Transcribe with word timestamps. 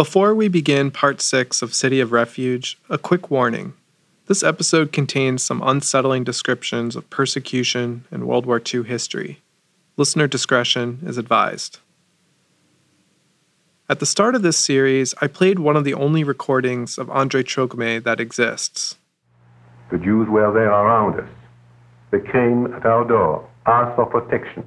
Before 0.00 0.34
we 0.34 0.48
begin 0.48 0.90
part 0.90 1.20
six 1.20 1.60
of 1.60 1.74
City 1.74 2.00
of 2.00 2.10
Refuge, 2.10 2.78
a 2.88 2.96
quick 2.96 3.30
warning. 3.30 3.74
This 4.28 4.42
episode 4.42 4.92
contains 4.92 5.42
some 5.42 5.60
unsettling 5.62 6.24
descriptions 6.24 6.96
of 6.96 7.10
persecution 7.10 8.06
and 8.10 8.26
World 8.26 8.46
War 8.46 8.62
II 8.66 8.84
history. 8.84 9.42
Listener 9.98 10.26
discretion 10.26 11.00
is 11.04 11.18
advised. 11.18 11.80
At 13.90 14.00
the 14.00 14.06
start 14.06 14.34
of 14.34 14.40
this 14.40 14.56
series, 14.56 15.14
I 15.20 15.26
played 15.26 15.58
one 15.58 15.76
of 15.76 15.84
the 15.84 15.92
only 15.92 16.24
recordings 16.24 16.96
of 16.96 17.08
André 17.08 17.44
Trocmé 17.44 18.02
that 18.02 18.20
exists. 18.20 18.96
The 19.90 19.98
Jews 19.98 20.30
were 20.30 20.50
there 20.54 20.70
around 20.70 21.20
us. 21.20 21.28
They 22.10 22.20
came 22.20 22.72
at 22.72 22.86
our 22.86 23.04
door, 23.06 23.46
asked 23.66 23.96
for 23.96 24.06
protection. 24.06 24.66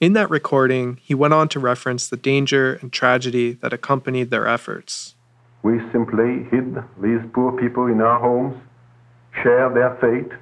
In 0.00 0.12
that 0.14 0.28
recording, 0.28 0.98
he 1.02 1.14
went 1.14 1.34
on 1.34 1.48
to 1.50 1.60
reference 1.60 2.08
the 2.08 2.16
danger 2.16 2.74
and 2.82 2.92
tragedy 2.92 3.52
that 3.52 3.72
accompanied 3.72 4.30
their 4.30 4.46
efforts. 4.46 5.14
We 5.62 5.78
simply 5.92 6.46
hid 6.50 6.74
these 7.00 7.20
poor 7.32 7.52
people 7.58 7.86
in 7.86 8.00
our 8.00 8.20
homes, 8.20 8.56
shared 9.42 9.74
their 9.74 9.96
fate. 10.00 10.36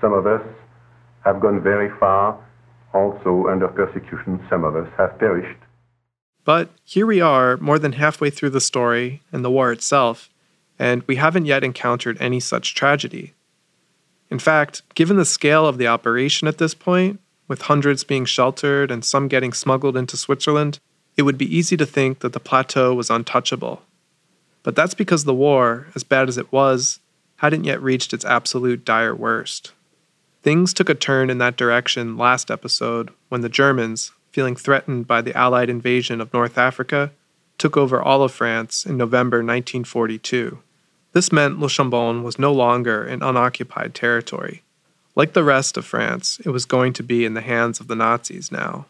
Some 0.00 0.12
of 0.12 0.26
us 0.26 0.42
have 1.24 1.40
gone 1.40 1.62
very 1.62 1.90
far, 2.00 2.38
also 2.94 3.46
under 3.48 3.68
persecution. 3.68 4.40
Some 4.48 4.64
of 4.64 4.74
us 4.74 4.88
have 4.96 5.18
perished. 5.18 5.60
But 6.44 6.70
here 6.82 7.06
we 7.06 7.20
are, 7.20 7.56
more 7.58 7.78
than 7.78 7.92
halfway 7.92 8.30
through 8.30 8.50
the 8.50 8.60
story 8.60 9.22
and 9.30 9.44
the 9.44 9.50
war 9.50 9.72
itself, 9.72 10.30
and 10.78 11.02
we 11.06 11.16
haven't 11.16 11.46
yet 11.46 11.64
encountered 11.64 12.16
any 12.20 12.40
such 12.40 12.74
tragedy. 12.74 13.34
In 14.30 14.38
fact, 14.38 14.82
given 14.94 15.16
the 15.16 15.24
scale 15.24 15.66
of 15.66 15.78
the 15.78 15.86
operation 15.86 16.48
at 16.48 16.58
this 16.58 16.74
point, 16.74 17.20
with 17.48 17.62
hundreds 17.62 18.04
being 18.04 18.24
sheltered 18.24 18.90
and 18.90 19.04
some 19.04 19.28
getting 19.28 19.52
smuggled 19.52 19.96
into 19.96 20.16
Switzerland, 20.16 20.78
it 21.16 21.22
would 21.22 21.38
be 21.38 21.56
easy 21.56 21.76
to 21.76 21.86
think 21.86 22.20
that 22.20 22.32
the 22.32 22.40
plateau 22.40 22.94
was 22.94 23.10
untouchable. 23.10 23.82
But 24.62 24.74
that's 24.74 24.94
because 24.94 25.24
the 25.24 25.34
war, 25.34 25.86
as 25.94 26.04
bad 26.04 26.28
as 26.28 26.36
it 26.36 26.52
was, 26.52 27.00
hadn't 27.36 27.64
yet 27.64 27.82
reached 27.82 28.12
its 28.12 28.24
absolute 28.24 28.84
dire 28.84 29.14
worst. 29.14 29.72
Things 30.42 30.72
took 30.72 30.88
a 30.88 30.94
turn 30.94 31.30
in 31.30 31.38
that 31.38 31.56
direction 31.56 32.16
last 32.16 32.50
episode 32.50 33.10
when 33.28 33.40
the 33.40 33.48
Germans, 33.48 34.12
feeling 34.30 34.56
threatened 34.56 35.06
by 35.06 35.22
the 35.22 35.36
Allied 35.36 35.70
invasion 35.70 36.20
of 36.20 36.32
North 36.32 36.58
Africa, 36.58 37.12
took 37.58 37.76
over 37.76 38.02
all 38.02 38.22
of 38.22 38.32
France 38.32 38.84
in 38.84 38.96
November 38.96 39.38
1942. 39.38 40.58
This 41.12 41.32
meant 41.32 41.58
Le 41.58 41.68
Chambon 41.68 42.22
was 42.22 42.38
no 42.38 42.52
longer 42.52 43.04
in 43.04 43.22
unoccupied 43.22 43.94
territory. 43.94 44.62
Like 45.16 45.32
the 45.32 45.42
rest 45.42 45.78
of 45.78 45.86
France, 45.86 46.38
it 46.44 46.50
was 46.50 46.66
going 46.66 46.92
to 46.92 47.02
be 47.02 47.24
in 47.24 47.32
the 47.32 47.40
hands 47.40 47.80
of 47.80 47.88
the 47.88 47.96
Nazis 47.96 48.52
now. 48.52 48.84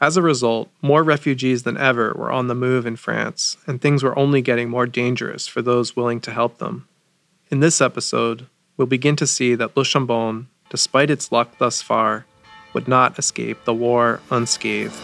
As 0.00 0.16
a 0.16 0.22
result, 0.22 0.70
more 0.80 1.02
refugees 1.02 1.64
than 1.64 1.76
ever 1.76 2.14
were 2.16 2.30
on 2.30 2.46
the 2.46 2.54
move 2.54 2.86
in 2.86 2.94
France, 2.94 3.56
and 3.66 3.80
things 3.80 4.04
were 4.04 4.16
only 4.16 4.42
getting 4.42 4.70
more 4.70 4.86
dangerous 4.86 5.48
for 5.48 5.60
those 5.60 5.96
willing 5.96 6.20
to 6.20 6.30
help 6.30 6.58
them. 6.58 6.86
In 7.50 7.58
this 7.58 7.80
episode, 7.80 8.46
we'll 8.76 8.86
begin 8.86 9.16
to 9.16 9.26
see 9.26 9.56
that 9.56 9.76
Le 9.76 9.82
Chambon, 9.82 10.46
despite 10.70 11.10
its 11.10 11.32
luck 11.32 11.58
thus 11.58 11.82
far, 11.82 12.26
would 12.72 12.86
not 12.86 13.18
escape 13.18 13.64
the 13.64 13.74
war 13.74 14.20
unscathed. 14.30 14.94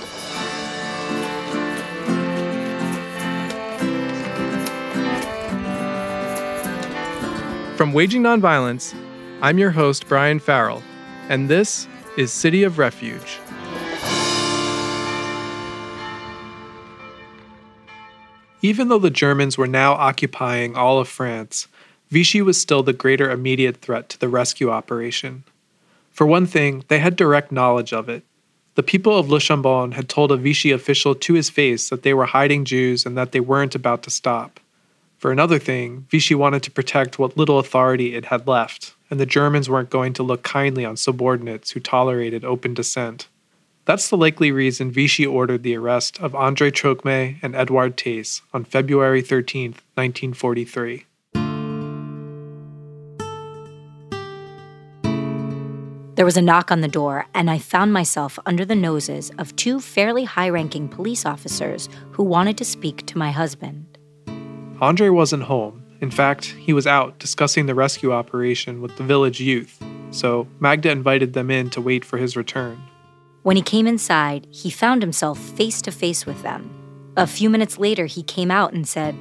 From 7.77 7.93
Waging 7.93 8.23
Nonviolence, 8.23 8.95
I'm 9.43 9.59
your 9.59 9.73
host, 9.73 10.09
Brian 10.09 10.39
Farrell, 10.39 10.83
and 11.29 11.51
this 11.51 11.87
is 12.17 12.33
City 12.33 12.63
of 12.63 12.79
Refuge. 12.79 13.39
Even 18.63 18.89
though 18.89 18.99
the 18.99 19.11
Germans 19.11 19.59
were 19.59 19.67
now 19.67 19.93
occupying 19.93 20.75
all 20.75 20.99
of 20.99 21.07
France, 21.07 21.69
Vichy 22.09 22.41
was 22.41 22.59
still 22.59 22.83
the 22.83 22.95
greater 22.95 23.31
immediate 23.31 23.77
threat 23.77 24.09
to 24.09 24.19
the 24.19 24.31
rescue 24.31 24.71
operation. 24.71 25.45
For 26.13 26.27
one 26.27 26.47
thing, 26.47 26.85
they 26.89 26.99
had 26.99 27.15
direct 27.15 27.53
knowledge 27.53 27.93
of 27.93 28.09
it. 28.09 28.25
The 28.75 28.83
people 28.83 29.19
of 29.19 29.29
Le 29.29 29.39
Chambon 29.39 29.93
had 29.93 30.09
told 30.09 30.33
a 30.33 30.39
Vichy 30.39 30.71
official 30.71 31.15
to 31.15 31.35
his 31.35 31.51
face 31.51 31.91
that 31.91 32.05
they 32.05 32.15
were 32.15 32.25
hiding 32.25 32.65
Jews 32.65 33.05
and 33.05 33.19
that 33.19 33.33
they 33.33 33.41
weren't 33.41 33.75
about 33.75 34.03
to 34.05 34.11
stop. 34.11 34.61
For 35.19 35.31
another 35.31 35.59
thing, 35.59 36.07
Vichy 36.11 36.35
wanted 36.35 36.63
to 36.63 36.71
protect 36.71 37.19
what 37.19 37.37
little 37.37 37.59
authority 37.59 38.15
it 38.15 38.27
had 38.27 38.47
left, 38.47 38.96
and 39.11 39.21
the 39.21 39.27
Germans 39.27 39.69
weren't 39.69 39.91
going 39.91 40.13
to 40.15 40.23
look 40.23 40.43
kindly 40.43 40.85
on 40.85 40.97
subordinates 40.97 41.71
who 41.71 41.81
tolerated 41.81 42.45
open 42.45 42.75
dissent. 42.75 43.29
That's 43.85 44.09
the 44.09 44.17
likely 44.17 44.51
reason 44.51 44.91
Vichy 44.91 45.25
ordered 45.25 45.63
the 45.63 45.77
arrest 45.77 46.21
of 46.21 46.33
André 46.33 46.73
Trocmé 46.73 47.37
and 47.41 47.55
Edouard 47.55 47.97
Theis 47.97 48.43
on 48.53 48.65
February 48.65 49.23
13, 49.23 49.73
1943. 49.95 51.07
There 56.17 56.25
was 56.25 56.39
a 56.39 56.43
knock 56.43 56.73
on 56.73 56.81
the 56.81 56.89
door, 56.89 57.27
and 57.35 57.51
I 57.51 57.59
found 57.59 57.93
myself 57.93 58.39
under 58.47 58.65
the 58.65 58.75
noses 58.75 59.31
of 59.37 59.55
two 59.55 59.81
fairly 59.81 60.25
high 60.25 60.49
ranking 60.49 60.89
police 60.89 61.27
officers 61.27 61.91
who 62.13 62.25
wanted 62.25 62.57
to 62.57 62.65
speak 62.65 63.05
to 63.07 63.19
my 63.19 63.31
husband. 63.31 63.99
Andre 64.81 65.11
wasn't 65.11 65.43
home, 65.43 65.85
in 66.01 66.11
fact, 66.11 66.47
he 66.47 66.73
was 66.73 66.87
out 66.87 67.19
discussing 67.19 67.67
the 67.67 67.75
rescue 67.75 68.13
operation 68.13 68.83
with 68.83 68.97
the 68.97 69.05
village 69.05 69.41
youth, 69.41 69.83
so 70.11 70.47
Magda 70.61 70.91
invited 70.91 71.33
them 71.33 71.51
in 71.51 71.71
to 71.71 71.81
wait 71.81 72.05
for 72.05 72.19
his 72.19 72.37
return. 72.37 72.83
When 73.43 73.57
he 73.57 73.63
came 73.63 73.87
inside, 73.87 74.47
he 74.51 74.71
found 74.71 75.03
himself 75.03 75.39
face 75.39 75.81
to 75.83 75.91
face 75.91 76.27
with 76.27 76.43
them. 76.43 76.71
A 77.17 77.27
few 77.27 77.49
minutes 77.49 77.79
later, 77.79 78.07
he 78.07 78.23
came 78.23 78.51
out 78.51 78.73
and 78.73 78.87
said, 78.87 79.17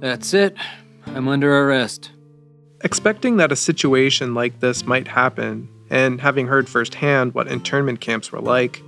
That's 0.00 0.34
it. 0.34 0.56
I'm 1.06 1.28
under 1.28 1.64
arrest. 1.64 2.10
Expecting 2.82 3.38
that 3.38 3.52
a 3.52 3.56
situation 3.56 4.34
like 4.34 4.60
this 4.60 4.84
might 4.84 5.08
happen, 5.08 5.68
and 5.90 6.20
having 6.20 6.46
heard 6.46 6.68
firsthand 6.68 7.34
what 7.34 7.48
internment 7.48 8.00
camps 8.00 8.30
were 8.30 8.40
like, 8.40 8.82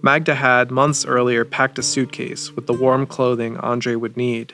Magda 0.00 0.34
had 0.34 0.70
months 0.70 1.04
earlier 1.04 1.44
packed 1.44 1.78
a 1.78 1.82
suitcase 1.82 2.52
with 2.52 2.66
the 2.66 2.72
warm 2.72 3.06
clothing 3.06 3.56
Andre 3.58 3.94
would 3.94 4.16
need. 4.16 4.52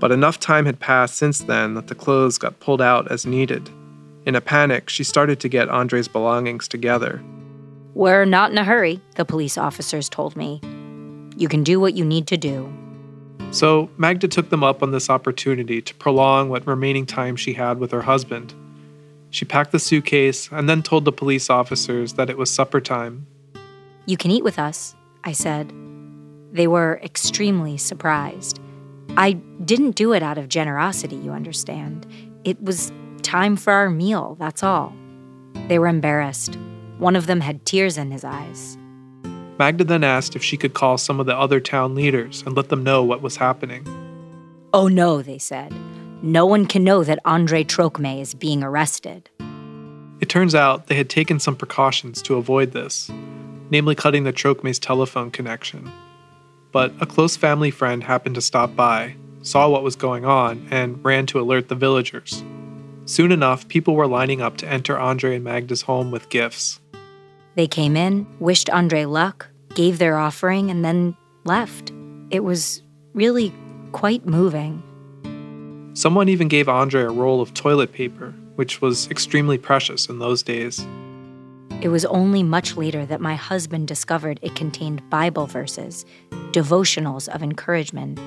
But 0.00 0.10
enough 0.10 0.40
time 0.40 0.64
had 0.66 0.80
passed 0.80 1.16
since 1.16 1.40
then 1.40 1.74
that 1.74 1.86
the 1.86 1.94
clothes 1.94 2.38
got 2.38 2.58
pulled 2.58 2.80
out 2.80 3.12
as 3.12 3.26
needed. 3.26 3.70
In 4.26 4.34
a 4.34 4.40
panic, 4.40 4.88
she 4.88 5.04
started 5.04 5.38
to 5.40 5.48
get 5.48 5.68
Andre's 5.68 6.08
belongings 6.08 6.66
together. 6.66 7.22
We're 7.94 8.24
not 8.24 8.50
in 8.50 8.58
a 8.58 8.64
hurry, 8.64 9.00
the 9.16 9.24
police 9.24 9.58
officers 9.58 10.08
told 10.08 10.36
me. 10.36 10.60
You 11.36 11.48
can 11.48 11.62
do 11.62 11.78
what 11.78 11.94
you 11.94 12.04
need 12.04 12.26
to 12.28 12.38
do. 12.38 12.72
So 13.50 13.90
Magda 13.98 14.28
took 14.28 14.48
them 14.48 14.64
up 14.64 14.82
on 14.82 14.90
this 14.90 15.10
opportunity 15.10 15.82
to 15.82 15.94
prolong 15.94 16.48
what 16.48 16.66
remaining 16.66 17.04
time 17.04 17.36
she 17.36 17.52
had 17.52 17.78
with 17.78 17.90
her 17.90 18.02
husband. 18.02 18.54
She 19.30 19.44
packed 19.44 19.72
the 19.72 19.78
suitcase 19.78 20.48
and 20.50 20.68
then 20.68 20.82
told 20.82 21.04
the 21.04 21.12
police 21.12 21.50
officers 21.50 22.14
that 22.14 22.30
it 22.30 22.38
was 22.38 22.50
supper 22.50 22.80
time. 22.80 23.26
You 24.06 24.16
can 24.16 24.30
eat 24.30 24.44
with 24.44 24.58
us, 24.58 24.94
I 25.24 25.32
said. 25.32 25.72
They 26.52 26.66
were 26.66 27.00
extremely 27.02 27.76
surprised. 27.76 28.60
I 29.16 29.32
didn't 29.64 29.96
do 29.96 30.12
it 30.12 30.22
out 30.22 30.38
of 30.38 30.48
generosity, 30.48 31.16
you 31.16 31.32
understand. 31.32 32.06
It 32.44 32.62
was 32.62 32.92
time 33.22 33.56
for 33.56 33.72
our 33.72 33.90
meal, 33.90 34.36
that's 34.38 34.62
all. 34.62 34.94
They 35.68 35.78
were 35.78 35.88
embarrassed. 35.88 36.56
One 36.98 37.16
of 37.16 37.26
them 37.26 37.40
had 37.40 37.66
tears 37.66 37.98
in 37.98 38.10
his 38.10 38.24
eyes. 38.24 38.78
Magda 39.58 39.84
then 39.84 40.04
asked 40.04 40.36
if 40.36 40.42
she 40.42 40.56
could 40.56 40.74
call 40.74 40.96
some 40.96 41.20
of 41.20 41.26
the 41.26 41.36
other 41.36 41.60
town 41.60 41.94
leaders 41.94 42.42
and 42.46 42.56
let 42.56 42.68
them 42.68 42.82
know 42.82 43.02
what 43.02 43.20
was 43.20 43.36
happening. 43.36 43.84
Oh 44.72 44.88
no, 44.88 45.22
they 45.22 45.38
said. 45.38 45.74
No 46.22 46.46
one 46.46 46.66
can 46.66 46.84
know 46.84 47.02
that 47.04 47.18
Andre 47.24 47.64
Trocmé 47.64 48.20
is 48.20 48.34
being 48.34 48.62
arrested. 48.62 49.28
It 50.20 50.28
turns 50.28 50.54
out 50.54 50.86
they 50.86 50.94
had 50.94 51.10
taken 51.10 51.40
some 51.40 51.56
precautions 51.56 52.22
to 52.22 52.36
avoid 52.36 52.72
this, 52.72 53.10
namely 53.70 53.94
cutting 53.94 54.24
the 54.24 54.32
Trocmé's 54.32 54.78
telephone 54.78 55.30
connection 55.30 55.90
but 56.72 56.92
a 57.00 57.06
close 57.06 57.36
family 57.36 57.70
friend 57.70 58.04
happened 58.04 58.34
to 58.36 58.40
stop 58.40 58.74
by, 58.76 59.14
saw 59.42 59.68
what 59.68 59.82
was 59.82 59.96
going 59.96 60.24
on, 60.24 60.66
and 60.70 61.04
ran 61.04 61.26
to 61.26 61.40
alert 61.40 61.68
the 61.68 61.74
villagers. 61.74 62.44
Soon 63.06 63.32
enough, 63.32 63.66
people 63.68 63.96
were 63.96 64.06
lining 64.06 64.40
up 64.40 64.56
to 64.58 64.68
enter 64.68 64.98
Andre 64.98 65.36
and 65.36 65.44
Magda's 65.44 65.82
home 65.82 66.10
with 66.10 66.28
gifts. 66.28 66.80
They 67.56 67.66
came 67.66 67.96
in, 67.96 68.26
wished 68.38 68.70
Andre 68.70 69.04
luck, 69.04 69.48
gave 69.74 69.98
their 69.98 70.16
offering, 70.16 70.70
and 70.70 70.84
then 70.84 71.16
left. 71.44 71.92
It 72.30 72.44
was 72.44 72.82
really 73.14 73.52
quite 73.92 74.26
moving. 74.26 74.82
Someone 75.94 76.28
even 76.28 76.48
gave 76.48 76.68
Andre 76.68 77.02
a 77.02 77.10
roll 77.10 77.40
of 77.40 77.52
toilet 77.52 77.92
paper, 77.92 78.32
which 78.54 78.80
was 78.80 79.10
extremely 79.10 79.58
precious 79.58 80.08
in 80.08 80.20
those 80.20 80.42
days. 80.42 80.86
It 81.82 81.88
was 81.88 82.04
only 82.04 82.42
much 82.42 82.76
later 82.76 83.06
that 83.06 83.22
my 83.22 83.36
husband 83.36 83.88
discovered 83.88 84.38
it 84.42 84.54
contained 84.54 85.08
Bible 85.08 85.46
verses, 85.46 86.04
devotionals 86.52 87.26
of 87.26 87.42
encouragement. 87.42 88.20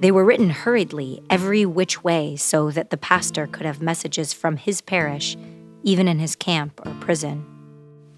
They 0.00 0.12
were 0.12 0.24
written 0.24 0.50
hurriedly, 0.50 1.20
every 1.28 1.66
which 1.66 2.04
way, 2.04 2.36
so 2.36 2.70
that 2.70 2.90
the 2.90 2.96
pastor 2.96 3.48
could 3.48 3.66
have 3.66 3.82
messages 3.82 4.32
from 4.32 4.56
his 4.56 4.80
parish, 4.80 5.36
even 5.82 6.06
in 6.06 6.20
his 6.20 6.36
camp 6.36 6.80
or 6.86 6.94
prison. 7.00 7.44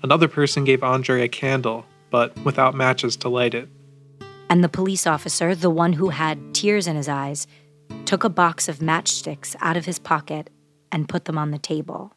Another 0.03 0.29
person 0.29 0.63
gave 0.63 0.83
Andre 0.83 1.23
a 1.23 1.29
candle, 1.29 1.87
but 2.11 2.39
without 2.45 2.75
matches 2.75 3.17
to 3.17 3.31
light 3.31 3.55
it. 3.55 3.71
And 4.51 4.63
the 4.63 4.69
police 4.69 5.07
officer, 5.07 5.55
the 5.55 5.71
one 5.71 5.95
who 5.95 6.11
had 6.11 6.55
tears 6.55 6.87
in 6.87 6.97
his 6.97 7.09
eyes, 7.09 7.47
took 8.05 8.25
a 8.25 8.29
box 8.29 8.69
of 8.69 8.81
matchsticks 8.81 9.57
out 9.61 9.79
of 9.79 9.87
his 9.87 9.99
pocket, 9.99 10.51
and 10.91 11.09
put 11.09 11.25
them 11.25 11.39
on 11.39 11.51
the 11.51 11.59
table. 11.59 12.15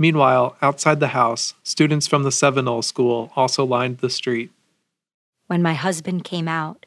Meanwhile, 0.00 0.56
outside 0.62 0.98
the 0.98 1.08
house, 1.08 1.52
students 1.62 2.06
from 2.06 2.22
the 2.22 2.30
Cévenol 2.30 2.82
school 2.82 3.30
also 3.36 3.66
lined 3.66 3.98
the 3.98 4.08
street. 4.08 4.50
When 5.46 5.60
my 5.60 5.74
husband 5.74 6.24
came 6.24 6.48
out, 6.48 6.86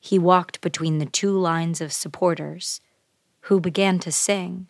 he 0.00 0.18
walked 0.18 0.60
between 0.60 0.98
the 0.98 1.06
two 1.06 1.30
lines 1.38 1.80
of 1.80 1.92
supporters, 1.92 2.80
who 3.42 3.60
began 3.60 4.00
to 4.00 4.10
sing. 4.10 4.66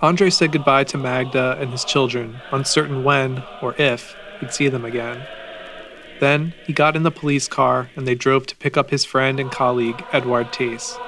Andre 0.00 0.30
said 0.30 0.52
goodbye 0.52 0.84
to 0.84 0.96
Magda 0.96 1.58
and 1.60 1.70
his 1.70 1.84
children, 1.84 2.40
uncertain 2.52 3.04
when 3.04 3.42
or 3.60 3.74
if 3.76 4.16
he'd 4.40 4.54
see 4.54 4.68
them 4.68 4.86
again. 4.86 5.26
Then 6.20 6.54
he 6.66 6.72
got 6.72 6.96
in 6.96 7.02
the 7.02 7.10
police 7.10 7.48
car 7.48 7.90
and 7.96 8.08
they 8.08 8.14
drove 8.14 8.46
to 8.46 8.56
pick 8.56 8.78
up 8.78 8.88
his 8.88 9.04
friend 9.04 9.38
and 9.38 9.52
colleague, 9.52 10.02
Edouard 10.10 10.50
Theis. 10.50 10.98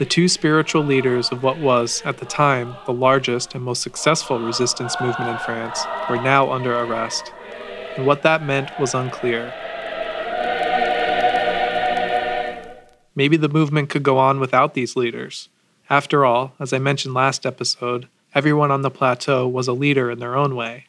The 0.00 0.06
two 0.06 0.28
spiritual 0.28 0.82
leaders 0.82 1.30
of 1.30 1.42
what 1.42 1.58
was, 1.58 2.00
at 2.06 2.16
the 2.16 2.24
time, 2.24 2.74
the 2.86 2.92
largest 2.94 3.54
and 3.54 3.62
most 3.62 3.82
successful 3.82 4.40
resistance 4.40 4.98
movement 4.98 5.30
in 5.30 5.36
France 5.36 5.78
were 6.08 6.16
now 6.16 6.50
under 6.50 6.74
arrest. 6.74 7.34
And 7.98 8.06
what 8.06 8.22
that 8.22 8.42
meant 8.42 8.70
was 8.80 8.94
unclear. 8.94 9.52
Maybe 13.14 13.36
the 13.36 13.50
movement 13.50 13.90
could 13.90 14.02
go 14.02 14.16
on 14.16 14.40
without 14.40 14.72
these 14.72 14.96
leaders. 14.96 15.50
After 15.90 16.24
all, 16.24 16.54
as 16.58 16.72
I 16.72 16.78
mentioned 16.78 17.12
last 17.12 17.44
episode, 17.44 18.08
everyone 18.34 18.70
on 18.70 18.80
the 18.80 18.90
plateau 18.90 19.46
was 19.46 19.68
a 19.68 19.74
leader 19.74 20.10
in 20.10 20.18
their 20.18 20.34
own 20.34 20.56
way. 20.56 20.86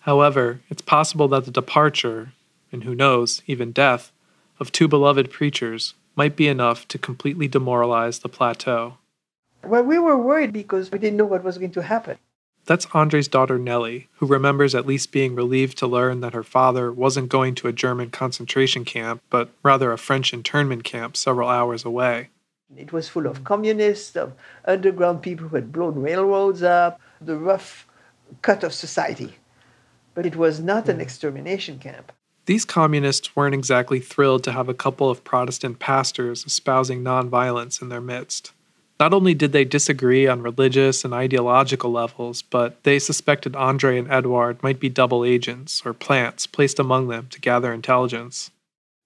However, 0.00 0.60
it's 0.70 0.80
possible 0.80 1.28
that 1.28 1.44
the 1.44 1.50
departure, 1.50 2.32
and 2.72 2.84
who 2.84 2.94
knows, 2.94 3.42
even 3.46 3.72
death, 3.72 4.12
of 4.58 4.72
two 4.72 4.88
beloved 4.88 5.30
preachers 5.30 5.92
might 6.16 6.34
be 6.34 6.48
enough 6.48 6.88
to 6.88 6.98
completely 6.98 7.46
demoralize 7.46 8.20
the 8.20 8.28
plateau. 8.28 8.96
Well, 9.64 9.82
we 9.82 9.98
were 9.98 10.16
worried 10.16 10.52
because 10.52 10.90
we 10.90 10.98
didn't 10.98 11.18
know 11.18 11.24
what 11.24 11.44
was 11.44 11.58
going 11.58 11.72
to 11.72 11.82
happen. 11.82 12.18
That's 12.66 12.86
Andre's 12.92 13.28
daughter 13.28 13.58
Nellie, 13.58 14.08
who 14.14 14.26
remembers 14.26 14.74
at 14.74 14.86
least 14.86 15.12
being 15.12 15.36
relieved 15.36 15.78
to 15.78 15.86
learn 15.86 16.20
that 16.20 16.34
her 16.34 16.42
father 16.42 16.92
wasn't 16.92 17.28
going 17.28 17.54
to 17.56 17.68
a 17.68 17.72
German 17.72 18.10
concentration 18.10 18.84
camp, 18.84 19.22
but 19.30 19.50
rather 19.62 19.92
a 19.92 19.98
French 19.98 20.32
internment 20.32 20.82
camp 20.82 21.16
several 21.16 21.48
hours 21.48 21.84
away. 21.84 22.30
It 22.76 22.92
was 22.92 23.08
full 23.08 23.26
of 23.26 23.44
communists, 23.44 24.16
of 24.16 24.32
underground 24.64 25.22
people 25.22 25.46
who 25.46 25.54
had 25.54 25.70
blown 25.70 25.94
railroads 26.00 26.64
up, 26.64 27.00
the 27.20 27.36
rough 27.36 27.86
cut 28.42 28.64
of 28.64 28.74
society. 28.74 29.36
But 30.14 30.26
it 30.26 30.34
was 30.34 30.58
not 30.58 30.88
an 30.88 30.96
hmm. 30.96 31.02
extermination 31.02 31.78
camp. 31.78 32.10
These 32.46 32.64
communists 32.64 33.34
weren't 33.34 33.54
exactly 33.54 33.98
thrilled 33.98 34.44
to 34.44 34.52
have 34.52 34.68
a 34.68 34.74
couple 34.74 35.10
of 35.10 35.24
Protestant 35.24 35.80
pastors 35.80 36.44
espousing 36.46 37.02
nonviolence 37.02 37.82
in 37.82 37.88
their 37.88 38.00
midst. 38.00 38.52
Not 38.98 39.12
only 39.12 39.34
did 39.34 39.52
they 39.52 39.64
disagree 39.64 40.26
on 40.26 40.42
religious 40.42 41.04
and 41.04 41.12
ideological 41.12 41.90
levels, 41.90 42.42
but 42.42 42.82
they 42.84 42.98
suspected 42.98 43.54
Andre 43.54 43.98
and 43.98 44.10
Edouard 44.10 44.62
might 44.62 44.80
be 44.80 44.88
double 44.88 45.24
agents 45.24 45.82
or 45.84 45.92
plants 45.92 46.46
placed 46.46 46.78
among 46.78 47.08
them 47.08 47.26
to 47.30 47.40
gather 47.40 47.74
intelligence. 47.74 48.50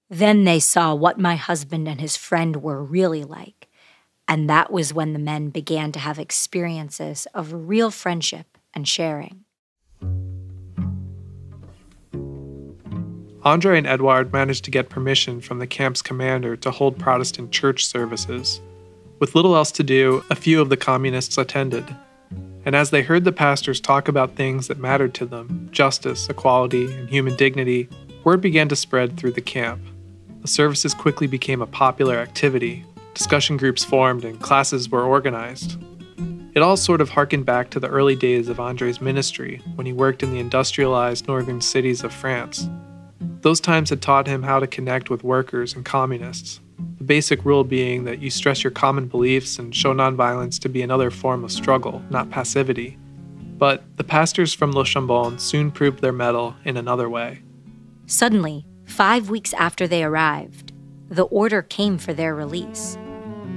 Then 0.08 0.44
they 0.44 0.60
saw 0.60 0.94
what 0.94 1.18
my 1.18 1.36
husband 1.36 1.88
and 1.88 2.00
his 2.00 2.16
friend 2.16 2.62
were 2.62 2.82
really 2.82 3.24
like, 3.24 3.68
and 4.28 4.48
that 4.50 4.70
was 4.70 4.94
when 4.94 5.12
the 5.12 5.18
men 5.18 5.50
began 5.50 5.92
to 5.92 5.98
have 5.98 6.18
experiences 6.18 7.26
of 7.34 7.68
real 7.68 7.90
friendship 7.90 8.58
and 8.74 8.86
sharing. 8.86 9.44
Andre 13.42 13.78
and 13.78 13.86
Edouard 13.86 14.34
managed 14.34 14.64
to 14.66 14.70
get 14.70 14.90
permission 14.90 15.40
from 15.40 15.60
the 15.60 15.66
camp's 15.66 16.02
commander 16.02 16.56
to 16.56 16.70
hold 16.70 16.98
Protestant 16.98 17.50
church 17.50 17.86
services. 17.86 18.60
With 19.18 19.34
little 19.34 19.56
else 19.56 19.72
to 19.72 19.82
do, 19.82 20.22
a 20.28 20.34
few 20.34 20.60
of 20.60 20.68
the 20.68 20.76
communists 20.76 21.38
attended. 21.38 21.84
And 22.66 22.76
as 22.76 22.90
they 22.90 23.00
heard 23.00 23.24
the 23.24 23.32
pastors 23.32 23.80
talk 23.80 24.08
about 24.08 24.36
things 24.36 24.68
that 24.68 24.78
mattered 24.78 25.14
to 25.14 25.24
them 25.24 25.70
justice, 25.72 26.28
equality, 26.28 26.92
and 26.92 27.08
human 27.08 27.34
dignity 27.34 27.88
word 28.24 28.42
began 28.42 28.68
to 28.68 28.76
spread 28.76 29.16
through 29.16 29.32
the 29.32 29.40
camp. 29.40 29.80
The 30.42 30.48
services 30.48 30.92
quickly 30.92 31.26
became 31.26 31.62
a 31.62 31.66
popular 31.66 32.16
activity. 32.16 32.84
Discussion 33.14 33.56
groups 33.56 33.82
formed 33.82 34.24
and 34.24 34.38
classes 34.40 34.90
were 34.90 35.04
organized. 35.04 35.82
It 36.54 36.60
all 36.60 36.76
sort 36.76 37.00
of 37.00 37.08
harkened 37.08 37.46
back 37.46 37.70
to 37.70 37.80
the 37.80 37.88
early 37.88 38.16
days 38.16 38.48
of 38.48 38.60
Andre's 38.60 39.00
ministry 39.00 39.62
when 39.76 39.86
he 39.86 39.94
worked 39.94 40.22
in 40.22 40.30
the 40.30 40.40
industrialized 40.40 41.26
northern 41.26 41.62
cities 41.62 42.04
of 42.04 42.12
France. 42.12 42.68
Those 43.20 43.60
times 43.60 43.90
had 43.90 44.02
taught 44.02 44.26
him 44.26 44.42
how 44.42 44.60
to 44.60 44.66
connect 44.66 45.10
with 45.10 45.24
workers 45.24 45.74
and 45.74 45.84
communists, 45.84 46.60
the 46.98 47.04
basic 47.04 47.44
rule 47.44 47.64
being 47.64 48.04
that 48.04 48.20
you 48.20 48.30
stress 48.30 48.64
your 48.64 48.70
common 48.70 49.06
beliefs 49.06 49.58
and 49.58 49.74
show 49.74 49.92
nonviolence 49.94 50.58
to 50.60 50.68
be 50.68 50.82
another 50.82 51.10
form 51.10 51.44
of 51.44 51.52
struggle, 51.52 52.02
not 52.10 52.30
passivity. 52.30 52.98
But 53.58 53.84
the 53.96 54.04
pastors 54.04 54.54
from 54.54 54.72
Le 54.72 54.84
Chambon 54.84 55.38
soon 55.38 55.70
proved 55.70 56.00
their 56.00 56.12
mettle 56.12 56.56
in 56.64 56.76
another 56.76 57.10
way. 57.10 57.42
Suddenly, 58.06 58.66
five 58.86 59.28
weeks 59.28 59.52
after 59.54 59.86
they 59.86 60.02
arrived, 60.02 60.72
the 61.08 61.24
order 61.24 61.60
came 61.60 61.98
for 61.98 62.14
their 62.14 62.34
release. 62.34 62.96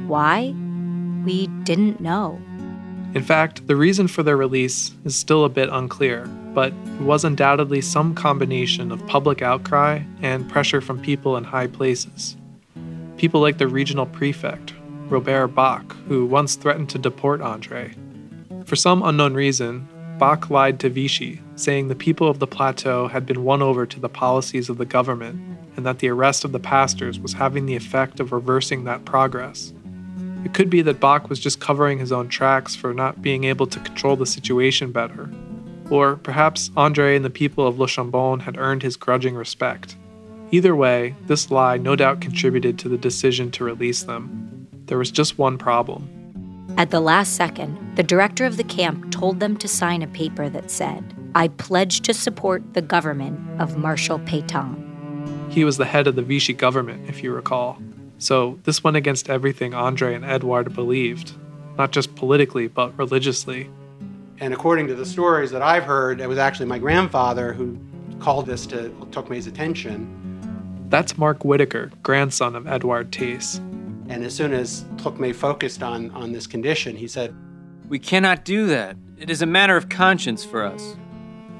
Why? 0.07 0.53
We 1.25 1.47
didn't 1.63 2.01
know. 2.01 2.41
In 3.13 3.23
fact, 3.23 3.67
the 3.67 3.75
reason 3.75 4.07
for 4.07 4.23
their 4.23 4.35
release 4.35 4.91
is 5.05 5.15
still 5.15 5.45
a 5.45 5.49
bit 5.49 5.69
unclear, 5.71 6.27
but 6.53 6.73
it 6.73 7.01
was 7.01 7.25
undoubtedly 7.25 7.81
some 7.81 8.13
combination 8.13 8.91
of 8.91 9.05
public 9.07 9.41
outcry 9.41 10.01
and 10.21 10.49
pressure 10.49 10.81
from 10.81 11.01
people 11.01 11.35
in 11.37 11.43
high 11.43 11.67
places. 11.67 12.37
People 13.17 13.41
like 13.41 13.57
the 13.57 13.67
regional 13.67 14.05
prefect, 14.05 14.73
Robert 15.09 15.47
Bach, 15.49 15.95
who 16.07 16.25
once 16.25 16.55
threatened 16.55 16.89
to 16.89 16.97
deport 16.97 17.41
Andre. 17.41 17.93
For 18.65 18.75
some 18.75 19.03
unknown 19.03 19.33
reason, 19.33 19.87
Bach 20.17 20.49
lied 20.49 20.79
to 20.79 20.89
Vichy, 20.89 21.41
saying 21.55 21.87
the 21.87 21.95
people 21.95 22.29
of 22.29 22.39
the 22.39 22.47
plateau 22.47 23.07
had 23.07 23.25
been 23.25 23.43
won 23.43 23.61
over 23.61 23.85
to 23.85 23.99
the 23.99 24.09
policies 24.09 24.69
of 24.69 24.77
the 24.77 24.85
government 24.85 25.41
and 25.75 25.85
that 25.85 25.99
the 25.99 26.09
arrest 26.09 26.45
of 26.45 26.51
the 26.51 26.59
pastors 26.59 27.19
was 27.19 27.33
having 27.33 27.65
the 27.65 27.75
effect 27.75 28.19
of 28.19 28.31
reversing 28.31 28.83
that 28.83 29.05
progress. 29.05 29.73
It 30.45 30.53
could 30.53 30.69
be 30.69 30.81
that 30.83 30.99
Bach 30.99 31.29
was 31.29 31.39
just 31.39 31.59
covering 31.59 31.99
his 31.99 32.11
own 32.11 32.27
tracks 32.27 32.75
for 32.75 32.93
not 32.93 33.21
being 33.21 33.45
able 33.45 33.65
to 33.67 33.79
control 33.79 34.15
the 34.15 34.25
situation 34.25 34.91
better. 34.91 35.29
Or 35.89 36.15
perhaps 36.17 36.71
Andre 36.77 37.15
and 37.15 37.25
the 37.25 37.29
people 37.29 37.67
of 37.67 37.79
Le 37.79 37.87
Chambon 37.87 38.41
had 38.41 38.57
earned 38.57 38.83
his 38.83 38.95
grudging 38.95 39.35
respect. 39.35 39.95
Either 40.51 40.75
way, 40.75 41.15
this 41.25 41.49
lie 41.49 41.77
no 41.77 41.95
doubt 41.95 42.21
contributed 42.21 42.77
to 42.79 42.89
the 42.89 42.97
decision 42.97 43.51
to 43.51 43.63
release 43.63 44.03
them. 44.03 44.67
There 44.85 44.97
was 44.97 45.11
just 45.11 45.37
one 45.37 45.57
problem. 45.57 46.07
At 46.77 46.91
the 46.91 46.99
last 46.99 47.35
second, 47.35 47.95
the 47.95 48.03
director 48.03 48.45
of 48.45 48.57
the 48.57 48.63
camp 48.63 49.11
told 49.11 49.39
them 49.39 49.57
to 49.57 49.67
sign 49.67 50.01
a 50.01 50.07
paper 50.07 50.49
that 50.49 50.71
said, 50.71 51.03
I 51.35 51.47
pledge 51.47 52.01
to 52.01 52.13
support 52.13 52.73
the 52.73 52.81
government 52.81 53.61
of 53.61 53.77
Marshal 53.77 54.19
Pétain. 54.19 55.51
He 55.51 55.63
was 55.63 55.77
the 55.77 55.85
head 55.85 56.07
of 56.07 56.15
the 56.15 56.21
Vichy 56.21 56.53
government, 56.53 57.09
if 57.09 57.23
you 57.23 57.31
recall. 57.31 57.77
So 58.17 58.59
this 58.63 58.83
went 58.83 58.97
against 58.97 59.29
everything 59.29 59.73
Andre 59.73 60.15
and 60.15 60.25
Edouard 60.25 60.73
believed, 60.73 61.33
not 61.77 61.91
just 61.91 62.15
politically, 62.15 62.67
but 62.67 62.97
religiously. 62.97 63.69
And 64.39 64.53
according 64.53 64.87
to 64.87 64.95
the 64.95 65.05
stories 65.05 65.51
that 65.51 65.61
I've 65.61 65.83
heard, 65.83 66.19
it 66.19 66.27
was 66.27 66.37
actually 66.37 66.65
my 66.65 66.79
grandfather 66.79 67.53
who 67.53 67.79
called 68.19 68.45
this 68.45 68.65
to 68.67 68.89
Trocmé's 69.11 69.47
attention. 69.47 70.87
That's 70.89 71.17
Mark 71.17 71.43
Whitaker, 71.43 71.91
grandson 72.01 72.55
of 72.55 72.67
Edward 72.67 73.11
Theis. 73.11 73.57
And 74.09 74.23
as 74.23 74.35
soon 74.35 74.53
as 74.53 74.83
Tocquemay 74.97 75.33
focused 75.35 75.81
on, 75.81 76.11
on 76.11 76.31
this 76.31 76.47
condition, 76.47 76.95
he 76.95 77.07
said, 77.07 77.35
We 77.87 77.99
cannot 77.99 78.45
do 78.45 78.67
that. 78.67 78.97
It 79.17 79.29
is 79.29 79.41
a 79.41 79.45
matter 79.45 79.77
of 79.77 79.89
conscience 79.89 80.43
for 80.43 80.63
us. 80.63 80.95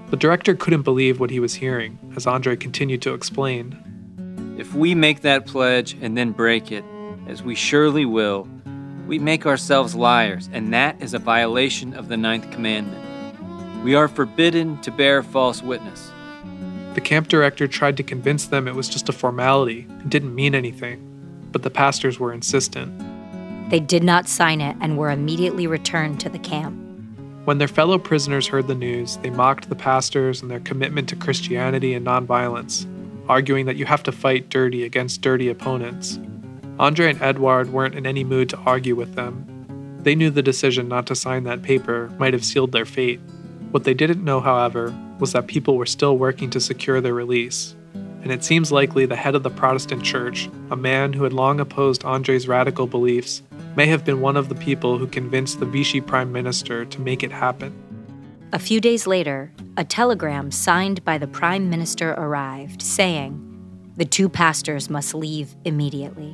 The 0.10 0.18
director 0.18 0.54
couldn't 0.56 0.84
believe 0.84 1.20
what 1.20 1.32
he 1.32 1.40
was 1.40 1.56
hearing, 1.56 1.98
as 2.16 2.28
Andre 2.28 2.56
continued 2.56 3.02
to 3.04 3.14
explain. 3.14 4.56
If 4.60 4.76
we 4.76 4.94
make 4.94 5.22
that 5.22 5.48
pledge 5.48 5.98
and 6.02 6.16
then 6.16 6.32
break 6.32 6.72
it, 6.72 6.84
as 7.28 7.42
we 7.42 7.56
surely 7.56 8.06
will, 8.06 8.48
we 9.08 9.20
make 9.20 9.46
ourselves 9.46 9.96
liars, 9.96 10.50
and 10.54 10.74
that 10.74 11.02
is 11.02 11.14
a 11.14 11.20
violation 11.20 11.94
of 11.94 12.08
the 12.08 12.18
ninth 12.18 12.50
commandment. 12.52 13.84
We 13.84 13.96
are 13.96 14.08
forbidden 14.08 14.80
to 14.82 14.92
bear 14.92 15.22
false 15.22 15.62
witness. 15.62 16.12
The 16.94 17.02
camp 17.02 17.28
director 17.28 17.68
tried 17.68 17.98
to 17.98 18.04
convince 18.04 18.46
them 18.46 18.68
it 18.68 18.76
was 18.76 18.88
just 18.88 19.10
a 19.10 19.14
formality 19.14 19.88
and 19.90 20.10
didn't 20.10 20.36
mean 20.36 20.56
anything, 20.56 21.02
but 21.52 21.64
the 21.64 21.70
pastors 21.70 22.20
were 22.20 22.34
insistent. 22.34 22.94
They 23.70 23.80
did 23.80 24.04
not 24.04 24.30
sign 24.30 24.62
it 24.62 24.78
and 24.80 24.98
were 24.98 25.10
immediately 25.10 25.68
returned 25.68 26.20
to 26.22 26.30
the 26.30 26.40
camp. 26.40 26.80
When 27.46 27.58
their 27.58 27.68
fellow 27.68 27.98
prisoners 27.98 28.48
heard 28.48 28.68
the 28.68 28.76
news, 28.76 29.18
they 29.18 29.30
mocked 29.30 29.68
the 29.68 29.76
pastors 29.76 30.42
and 30.42 30.50
their 30.50 30.62
commitment 30.62 31.10
to 31.10 31.18
Christianity 31.18 31.94
and 31.94 32.06
nonviolence, 32.06 32.86
arguing 33.28 33.66
that 33.66 33.76
you 33.76 33.86
have 33.86 34.04
to 34.04 34.14
fight 34.14 34.50
dirty 34.50 34.86
against 34.86 35.22
dirty 35.22 35.50
opponents. 35.50 36.20
Andre 36.80 37.12
and 37.12 37.22
Edouard 37.22 37.72
weren't 37.72 37.96
in 37.96 38.08
any 38.08 38.24
mood 38.24 38.50
to 38.50 38.58
argue 38.60 38.96
with 38.96 39.16
them. 39.16 39.46
They 40.02 40.16
knew 40.16 40.30
the 40.30 40.42
decision 40.42 40.88
not 40.88 41.06
to 41.08 41.16
sign 41.16 41.44
that 41.44 41.62
paper 41.62 42.12
might 42.18 42.34
have 42.34 42.44
sealed 42.44 42.72
their 42.72 42.86
fate. 42.86 43.20
What 43.72 43.84
they 43.84 43.94
didn't 43.94 44.24
know, 44.24 44.40
however, 44.40 44.94
was 45.20 45.34
that 45.34 45.48
people 45.48 45.78
were 45.78 45.86
still 45.86 46.18
working 46.18 46.50
to 46.50 46.60
secure 46.60 47.00
their 47.00 47.14
release. 47.14 47.76
and 48.24 48.32
it 48.32 48.44
seems 48.44 48.72
likely 48.72 49.06
the 49.06 49.18
head 49.18 49.36
of 49.36 49.44
the 49.44 49.50
Protestant 49.50 50.02
church, 50.02 50.50
a 50.72 50.78
man 50.78 51.12
who 51.12 51.26
had 51.26 51.34
long 51.34 51.60
opposed 51.60 52.06
Andre's 52.06 52.48
radical 52.48 52.88
beliefs, 52.88 53.44
may 53.76 53.86
have 53.88 54.06
been 54.06 54.22
one 54.22 54.38
of 54.38 54.48
the 54.48 54.56
people 54.56 54.98
who 54.98 55.08
convinced 55.08 55.60
the 55.60 55.66
Vichy 55.66 56.00
prime 56.00 56.32
minister 56.32 56.86
to 56.86 57.02
make 57.02 57.22
it 57.22 57.34
happen. 57.34 57.74
A 58.54 58.60
few 58.60 58.80
days 58.80 59.06
later, 59.06 59.52
a 59.76 59.84
telegram 59.84 60.52
signed 60.52 61.04
by 61.04 61.18
the 61.18 61.28
prime 61.28 61.70
minister 61.70 62.12
arrived 62.12 62.82
saying 62.82 63.50
the 63.98 64.06
two 64.06 64.30
pastors 64.30 64.90
must 64.90 65.14
leave 65.14 65.54
immediately. 65.66 66.34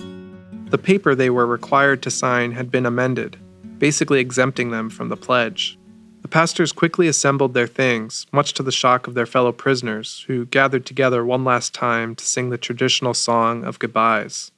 The 0.70 0.78
paper 0.78 1.16
they 1.16 1.32
were 1.32 1.48
required 1.48 2.04
to 2.04 2.12
sign 2.12 2.52
had 2.52 2.70
been 2.70 2.86
amended, 2.86 3.38
basically 3.80 4.20
exempting 4.20 4.70
them 4.70 4.92
from 4.92 5.10
the 5.10 5.18
pledge. 5.18 5.80
The 6.22 6.28
pastors 6.28 6.72
quickly 6.72 7.08
assembled 7.08 7.56
their 7.56 7.66
things, 7.66 8.28
much 8.32 8.54
to 8.54 8.62
the 8.62 8.72
shock 8.72 9.08
of 9.08 9.16
their 9.16 9.26
fellow 9.26 9.52
prisoners, 9.52 10.24
who 10.28 10.46
gathered 10.46 10.86
together 10.86 11.26
one 11.26 11.44
last 11.44 11.74
time 11.74 12.14
to 12.16 12.24
sing 12.24 12.52
the 12.52 12.58
traditional 12.58 13.16
song 13.16 13.64
of 13.64 13.80
goodbyes. 13.80 14.52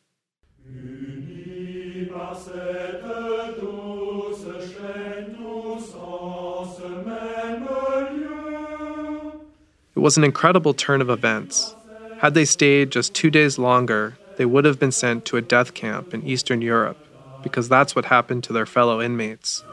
It 9.96 10.00
was 10.00 10.18
an 10.18 10.24
incredible 10.26 10.74
turn 10.74 11.02
of 11.02 11.10
events. 11.10 11.74
Had 12.18 12.34
they 12.34 12.46
stayed 12.46 12.92
just 12.92 13.14
two 13.14 13.30
days 13.30 13.58
longer, 13.58 14.18
they 14.42 14.46
would 14.46 14.66
have 14.66 14.80
been 14.80 14.92
sent 14.92 15.24
to 15.24 15.38
a 15.38 15.42
death 15.42 15.76
camp 15.76 16.16
in 16.16 16.26
Eastern 16.26 16.64
Europe, 16.64 16.98
because 17.44 17.70
that's 17.70 17.96
what 17.96 18.06
happened 18.06 18.44
to 18.44 18.52
their 18.52 18.66
fellow 18.66 19.00
inmates. 19.00 19.64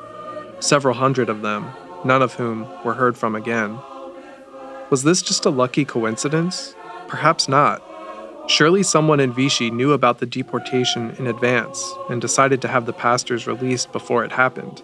Several 0.60 0.92
hundred 0.92 1.30
of 1.30 1.40
them, 1.40 1.70
none 2.04 2.20
of 2.20 2.34
whom 2.34 2.68
were 2.84 2.92
heard 2.92 3.16
from 3.16 3.34
again. 3.34 3.78
Was 4.90 5.04
this 5.04 5.22
just 5.22 5.46
a 5.46 5.48
lucky 5.48 5.86
coincidence? 5.86 6.74
Perhaps 7.06 7.48
not. 7.48 7.82
Surely 8.46 8.82
someone 8.82 9.20
in 9.20 9.32
Vichy 9.32 9.70
knew 9.70 9.92
about 9.92 10.18
the 10.18 10.26
deportation 10.26 11.12
in 11.18 11.26
advance 11.26 11.82
and 12.10 12.20
decided 12.20 12.60
to 12.60 12.68
have 12.68 12.84
the 12.84 12.92
pastors 12.92 13.46
released 13.46 13.90
before 13.90 14.22
it 14.22 14.32
happened. 14.32 14.82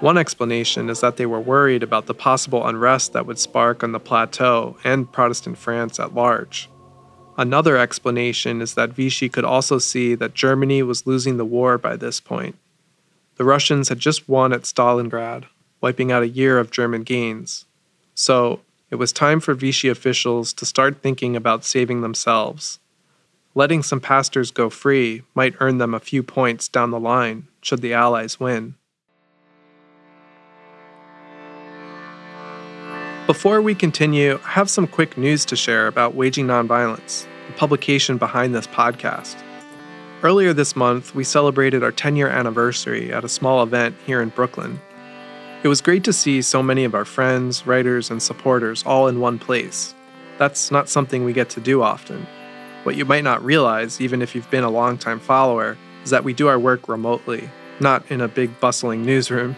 One 0.00 0.18
explanation 0.18 0.90
is 0.90 1.00
that 1.00 1.16
they 1.16 1.26
were 1.26 1.38
worried 1.38 1.84
about 1.84 2.06
the 2.06 2.12
possible 2.14 2.66
unrest 2.66 3.12
that 3.12 3.26
would 3.26 3.38
spark 3.38 3.84
on 3.84 3.92
the 3.92 4.00
plateau 4.00 4.76
and 4.82 5.12
Protestant 5.12 5.58
France 5.58 6.00
at 6.00 6.12
large. 6.12 6.68
Another 7.42 7.76
explanation 7.76 8.62
is 8.62 8.74
that 8.74 8.92
Vichy 8.92 9.28
could 9.28 9.44
also 9.44 9.78
see 9.78 10.14
that 10.14 10.32
Germany 10.32 10.80
was 10.84 11.08
losing 11.08 11.38
the 11.38 11.44
war 11.44 11.76
by 11.76 11.96
this 11.96 12.20
point. 12.20 12.56
The 13.34 13.44
Russians 13.44 13.88
had 13.88 13.98
just 13.98 14.28
won 14.28 14.52
at 14.52 14.62
Stalingrad, 14.62 15.46
wiping 15.80 16.12
out 16.12 16.22
a 16.22 16.28
year 16.28 16.60
of 16.60 16.70
German 16.70 17.02
gains. 17.02 17.64
So, 18.14 18.60
it 18.92 18.94
was 18.94 19.10
time 19.10 19.40
for 19.40 19.54
Vichy 19.54 19.88
officials 19.88 20.52
to 20.52 20.64
start 20.64 21.02
thinking 21.02 21.34
about 21.34 21.64
saving 21.64 22.00
themselves. 22.00 22.78
Letting 23.56 23.82
some 23.82 24.00
pastors 24.00 24.52
go 24.52 24.70
free 24.70 25.22
might 25.34 25.56
earn 25.58 25.78
them 25.78 25.94
a 25.94 25.98
few 25.98 26.22
points 26.22 26.68
down 26.68 26.92
the 26.92 27.00
line 27.00 27.48
should 27.60 27.82
the 27.82 27.92
Allies 27.92 28.38
win. 28.38 28.76
Before 33.26 33.60
we 33.60 33.74
continue, 33.74 34.38
I 34.44 34.50
have 34.50 34.70
some 34.70 34.86
quick 34.86 35.18
news 35.18 35.44
to 35.46 35.56
share 35.56 35.88
about 35.88 36.14
Waging 36.14 36.46
Nonviolence, 36.46 37.26
publication 37.52 38.18
behind 38.18 38.54
this 38.54 38.66
podcast. 38.66 39.36
Earlier 40.22 40.52
this 40.52 40.76
month, 40.76 41.14
we 41.14 41.24
celebrated 41.24 41.82
our 41.82 41.92
10 41.92 42.16
year 42.16 42.28
anniversary 42.28 43.12
at 43.12 43.24
a 43.24 43.28
small 43.28 43.62
event 43.62 43.96
here 44.06 44.22
in 44.22 44.28
Brooklyn. 44.28 44.80
It 45.62 45.68
was 45.68 45.80
great 45.80 46.04
to 46.04 46.12
see 46.12 46.42
so 46.42 46.62
many 46.62 46.84
of 46.84 46.94
our 46.94 47.04
friends, 47.04 47.66
writers, 47.66 48.10
and 48.10 48.22
supporters 48.22 48.82
all 48.84 49.06
in 49.08 49.20
one 49.20 49.38
place. 49.38 49.94
That's 50.38 50.70
not 50.70 50.88
something 50.88 51.24
we 51.24 51.32
get 51.32 51.50
to 51.50 51.60
do 51.60 51.82
often. 51.82 52.26
What 52.82 52.96
you 52.96 53.04
might 53.04 53.24
not 53.24 53.44
realize, 53.44 54.00
even 54.00 54.22
if 54.22 54.34
you've 54.34 54.50
been 54.50 54.64
a 54.64 54.70
longtime 54.70 55.20
follower, 55.20 55.78
is 56.02 56.10
that 56.10 56.24
we 56.24 56.32
do 56.32 56.48
our 56.48 56.58
work 56.58 56.88
remotely, 56.88 57.48
not 57.78 58.08
in 58.10 58.20
a 58.20 58.28
big 58.28 58.58
bustling 58.58 59.04
newsroom. 59.04 59.54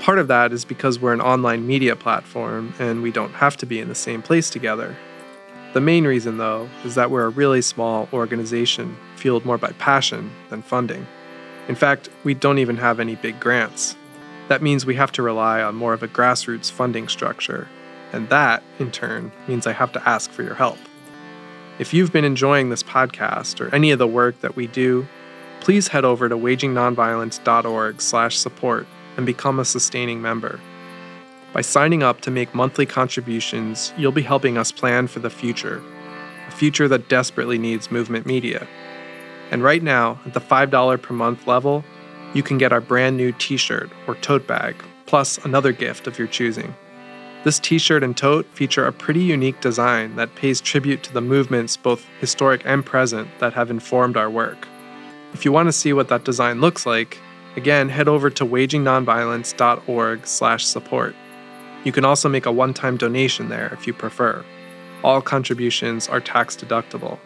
Part 0.00 0.18
of 0.18 0.28
that 0.28 0.52
is 0.52 0.64
because 0.64 0.98
we're 0.98 1.12
an 1.12 1.20
online 1.20 1.66
media 1.66 1.94
platform 1.94 2.74
and 2.78 3.02
we 3.02 3.10
don't 3.10 3.32
have 3.34 3.56
to 3.58 3.66
be 3.66 3.80
in 3.80 3.88
the 3.88 3.94
same 3.94 4.22
place 4.22 4.48
together. 4.48 4.96
The 5.74 5.80
main 5.80 6.06
reason, 6.06 6.38
though, 6.38 6.70
is 6.84 6.94
that 6.94 7.10
we're 7.10 7.26
a 7.26 7.30
really 7.30 7.60
small 7.60 8.08
organization 8.12 8.96
fueled 9.16 9.44
more 9.44 9.58
by 9.58 9.72
passion 9.72 10.30
than 10.48 10.62
funding. 10.62 11.04
In 11.66 11.74
fact, 11.74 12.08
we 12.22 12.32
don't 12.32 12.58
even 12.58 12.76
have 12.76 13.00
any 13.00 13.16
big 13.16 13.40
grants. 13.40 13.96
That 14.48 14.62
means 14.62 14.86
we 14.86 14.94
have 14.94 15.10
to 15.12 15.22
rely 15.22 15.62
on 15.62 15.74
more 15.74 15.92
of 15.92 16.04
a 16.04 16.08
grassroots 16.08 16.70
funding 16.70 17.08
structure, 17.08 17.66
and 18.12 18.28
that, 18.28 18.62
in 18.78 18.92
turn, 18.92 19.32
means 19.48 19.66
I 19.66 19.72
have 19.72 19.90
to 19.92 20.08
ask 20.08 20.30
for 20.30 20.44
your 20.44 20.54
help. 20.54 20.78
If 21.80 21.92
you've 21.92 22.12
been 22.12 22.24
enjoying 22.24 22.70
this 22.70 22.84
podcast 22.84 23.60
or 23.60 23.74
any 23.74 23.90
of 23.90 23.98
the 23.98 24.06
work 24.06 24.40
that 24.42 24.54
we 24.54 24.68
do, 24.68 25.08
please 25.58 25.88
head 25.88 26.04
over 26.04 26.28
to 26.28 26.36
wagingnonviolence.org/support 26.36 28.86
and 29.16 29.26
become 29.26 29.58
a 29.58 29.64
sustaining 29.64 30.22
member. 30.22 30.60
By 31.54 31.60
signing 31.60 32.02
up 32.02 32.20
to 32.22 32.32
make 32.32 32.52
monthly 32.52 32.84
contributions, 32.84 33.94
you'll 33.96 34.10
be 34.10 34.22
helping 34.22 34.58
us 34.58 34.72
plan 34.72 35.06
for 35.06 35.20
the 35.20 35.30
future, 35.30 35.80
a 36.48 36.50
future 36.50 36.88
that 36.88 37.08
desperately 37.08 37.58
needs 37.58 37.92
movement 37.92 38.26
media. 38.26 38.66
And 39.52 39.62
right 39.62 39.82
now, 39.82 40.18
at 40.26 40.34
the 40.34 40.40
$5 40.40 41.00
per 41.00 41.14
month 41.14 41.46
level, 41.46 41.84
you 42.34 42.42
can 42.42 42.58
get 42.58 42.72
our 42.72 42.80
brand 42.80 43.16
new 43.16 43.30
t 43.30 43.56
shirt 43.56 43.88
or 44.08 44.16
tote 44.16 44.48
bag, 44.48 44.74
plus 45.06 45.38
another 45.44 45.70
gift 45.70 46.08
of 46.08 46.18
your 46.18 46.26
choosing. 46.26 46.74
This 47.44 47.60
t 47.60 47.78
shirt 47.78 48.02
and 48.02 48.16
tote 48.16 48.46
feature 48.46 48.84
a 48.84 48.92
pretty 48.92 49.20
unique 49.20 49.60
design 49.60 50.16
that 50.16 50.34
pays 50.34 50.60
tribute 50.60 51.04
to 51.04 51.14
the 51.14 51.20
movements, 51.20 51.76
both 51.76 52.04
historic 52.20 52.62
and 52.64 52.84
present, 52.84 53.28
that 53.38 53.52
have 53.52 53.70
informed 53.70 54.16
our 54.16 54.28
work. 54.28 54.66
If 55.32 55.44
you 55.44 55.52
want 55.52 55.68
to 55.68 55.72
see 55.72 55.92
what 55.92 56.08
that 56.08 56.24
design 56.24 56.60
looks 56.60 56.84
like, 56.84 57.20
Again, 57.56 57.88
head 57.88 58.08
over 58.08 58.30
to 58.30 58.44
wagingnonviolence.org/support. 58.44 61.14
You 61.84 61.92
can 61.92 62.04
also 62.04 62.28
make 62.28 62.46
a 62.46 62.52
one-time 62.52 62.96
donation 62.96 63.50
there 63.50 63.72
if 63.74 63.86
you 63.86 63.92
prefer. 63.92 64.44
All 65.02 65.20
contributions 65.20 66.08
are 66.08 66.20
tax 66.20 66.56
deductible. 66.56 67.18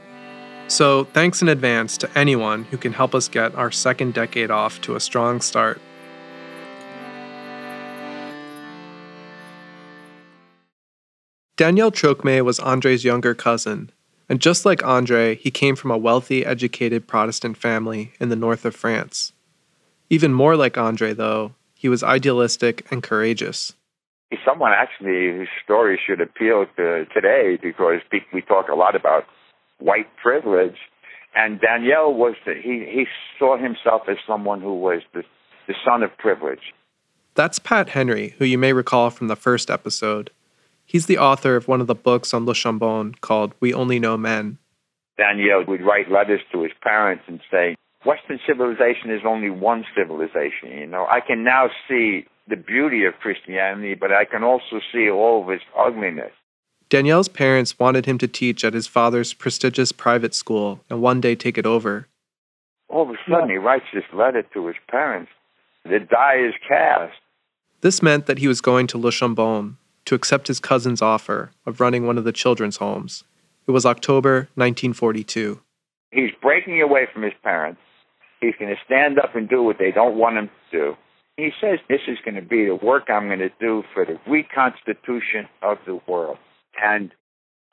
So, 0.66 1.04
thanks 1.04 1.40
in 1.40 1.48
advance 1.48 1.96
to 1.98 2.18
anyone 2.18 2.64
who 2.64 2.76
can 2.76 2.92
help 2.92 3.14
us 3.14 3.28
get 3.28 3.54
our 3.54 3.70
second 3.70 4.14
decade 4.14 4.50
off 4.50 4.80
to 4.82 4.96
a 4.96 5.00
strong 5.00 5.40
start. 5.40 5.80
Daniel 11.56 11.90
Trocmé 11.90 12.44
was 12.44 12.60
Andre's 12.60 13.04
younger 13.04 13.34
cousin, 13.34 13.90
and 14.28 14.40
just 14.40 14.66
like 14.66 14.84
Andre, 14.84 15.36
he 15.36 15.50
came 15.50 15.74
from 15.74 15.90
a 15.90 15.98
wealthy, 15.98 16.44
educated 16.44 17.08
Protestant 17.08 17.56
family 17.56 18.12
in 18.20 18.28
the 18.28 18.36
north 18.36 18.64
of 18.64 18.76
France. 18.76 19.32
Even 20.10 20.32
more 20.32 20.56
like 20.56 20.76
Andre, 20.76 21.14
though, 21.14 21.54
he 21.74 21.88
was 21.88 22.02
idealistic 22.02 22.86
and 22.90 23.02
courageous. 23.02 23.72
Someone 24.44 24.72
actually 24.72 25.32
whose 25.32 25.48
story 25.64 25.98
should 26.04 26.20
appeal 26.20 26.66
to 26.76 27.04
today 27.14 27.58
because 27.60 28.00
we 28.32 28.42
talk 28.42 28.68
a 28.68 28.74
lot 28.74 28.94
about 28.94 29.24
white 29.78 30.08
privilege. 30.22 30.76
And 31.34 31.60
Daniel 31.60 32.14
was 32.14 32.34
the, 32.44 32.54
he 32.54 32.86
he 32.90 33.06
saw 33.38 33.56
himself 33.56 34.02
as 34.08 34.16
someone 34.26 34.60
who 34.60 34.74
was 34.74 35.02
the 35.14 35.22
the 35.66 35.74
son 35.84 36.02
of 36.02 36.16
privilege. 36.18 36.72
That's 37.34 37.58
Pat 37.58 37.90
Henry, 37.90 38.34
who 38.38 38.44
you 38.44 38.58
may 38.58 38.72
recall 38.72 39.10
from 39.10 39.28
the 39.28 39.36
first 39.36 39.70
episode. 39.70 40.30
He's 40.84 41.06
the 41.06 41.18
author 41.18 41.54
of 41.54 41.68
one 41.68 41.80
of 41.80 41.86
the 41.86 41.94
books 41.94 42.32
on 42.32 42.46
Le 42.46 42.54
Chambon 42.54 43.20
called 43.20 43.54
We 43.60 43.74
Only 43.74 43.98
Know 43.98 44.16
Men. 44.16 44.58
Daniel 45.18 45.64
would 45.68 45.82
write 45.82 46.10
letters 46.10 46.40
to 46.52 46.62
his 46.62 46.72
parents 46.82 47.24
and 47.28 47.40
say, 47.50 47.76
Western 48.06 48.40
civilization 48.46 49.10
is 49.10 49.20
only 49.26 49.50
one 49.50 49.84
civilization. 49.96 50.70
You 50.70 50.86
know, 50.86 51.06
I 51.06 51.20
can 51.20 51.44
now 51.44 51.68
see 51.88 52.26
the 52.48 52.56
beauty 52.56 53.04
of 53.04 53.14
Christianity, 53.20 53.94
but 53.94 54.12
I 54.12 54.24
can 54.24 54.42
also 54.42 54.80
see 54.92 55.10
all 55.10 55.42
of 55.42 55.50
its 55.50 55.64
ugliness. 55.76 56.32
Daniel's 56.88 57.28
parents 57.28 57.78
wanted 57.78 58.06
him 58.06 58.16
to 58.18 58.28
teach 58.28 58.64
at 58.64 58.72
his 58.72 58.86
father's 58.86 59.34
prestigious 59.34 59.92
private 59.92 60.34
school 60.34 60.80
and 60.88 61.02
one 61.02 61.20
day 61.20 61.34
take 61.34 61.58
it 61.58 61.66
over. 61.66 62.08
All 62.88 63.02
of 63.02 63.10
a 63.10 63.18
sudden, 63.28 63.50
he 63.50 63.56
writes 63.56 63.84
this 63.92 64.04
letter 64.14 64.42
to 64.54 64.66
his 64.66 64.76
parents. 64.90 65.30
The 65.84 66.00
die 66.00 66.38
is 66.38 66.54
cast. 66.66 67.12
This 67.82 68.02
meant 68.02 68.26
that 68.26 68.38
he 68.38 68.48
was 68.48 68.62
going 68.62 68.86
to 68.88 68.98
Le 68.98 69.10
Chambon 69.10 69.76
to 70.06 70.14
accept 70.14 70.48
his 70.48 70.58
cousin's 70.58 71.02
offer 71.02 71.50
of 71.66 71.80
running 71.80 72.06
one 72.06 72.16
of 72.16 72.24
the 72.24 72.32
children's 72.32 72.78
homes. 72.78 73.24
It 73.66 73.72
was 73.72 73.84
October 73.84 74.48
1942. 74.54 75.60
He's 76.10 76.30
breaking 76.40 76.80
away 76.80 77.06
from 77.12 77.22
his 77.22 77.34
parents. 77.42 77.80
He's 78.40 78.54
going 78.58 78.74
to 78.74 78.80
stand 78.86 79.18
up 79.18 79.36
and 79.36 79.46
do 79.46 79.62
what 79.62 79.78
they 79.78 79.90
don't 79.90 80.16
want 80.16 80.38
him 80.38 80.48
to 80.48 80.78
do. 80.78 80.96
He 81.38 81.50
says 81.60 81.78
this 81.88 82.00
is 82.08 82.18
going 82.24 82.34
to 82.34 82.42
be 82.42 82.66
the 82.66 82.74
work 82.74 83.04
I'm 83.08 83.28
going 83.28 83.38
to 83.38 83.52
do 83.60 83.84
for 83.94 84.04
the 84.04 84.18
reconstitution 84.26 85.48
of 85.62 85.78
the 85.86 86.00
world. 86.08 86.36
And 86.82 87.12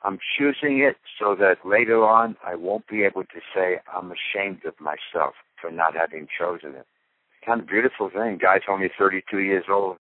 I'm 0.02 0.20
choosing 0.38 0.78
it 0.78 0.96
so 1.18 1.34
that 1.34 1.56
later 1.66 2.06
on 2.06 2.36
I 2.46 2.54
won't 2.54 2.86
be 2.86 3.02
able 3.02 3.24
to 3.24 3.40
say 3.52 3.80
I'm 3.92 4.12
ashamed 4.12 4.64
of 4.64 4.74
myself 4.78 5.34
for 5.60 5.72
not 5.72 5.96
having 5.96 6.28
chosen 6.38 6.76
it. 6.76 6.86
Kind 7.44 7.60
of 7.60 7.66
beautiful 7.66 8.08
thing. 8.08 8.38
Guy's 8.40 8.60
only 8.68 8.88
32 8.96 9.40
years 9.40 9.64
old. 9.68 9.96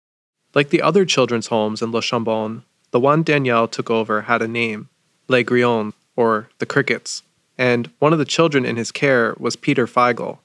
Like 0.54 0.68
the 0.68 0.82
other 0.82 1.06
children's 1.06 1.46
homes 1.46 1.80
in 1.80 1.90
Le 1.90 2.02
Chambon, 2.02 2.64
the 2.90 3.00
one 3.00 3.22
Daniel 3.22 3.66
took 3.66 3.90
over 3.90 4.22
had 4.22 4.42
a 4.42 4.48
name, 4.48 4.90
Les 5.26 5.42
Grillons, 5.42 5.94
or 6.16 6.50
the 6.58 6.66
Crickets, 6.66 7.22
and 7.56 7.90
one 7.98 8.12
of 8.12 8.18
the 8.18 8.26
children 8.26 8.66
in 8.66 8.76
his 8.76 8.92
care 8.92 9.34
was 9.38 9.56
Peter 9.56 9.86
Feigl. 9.86 10.38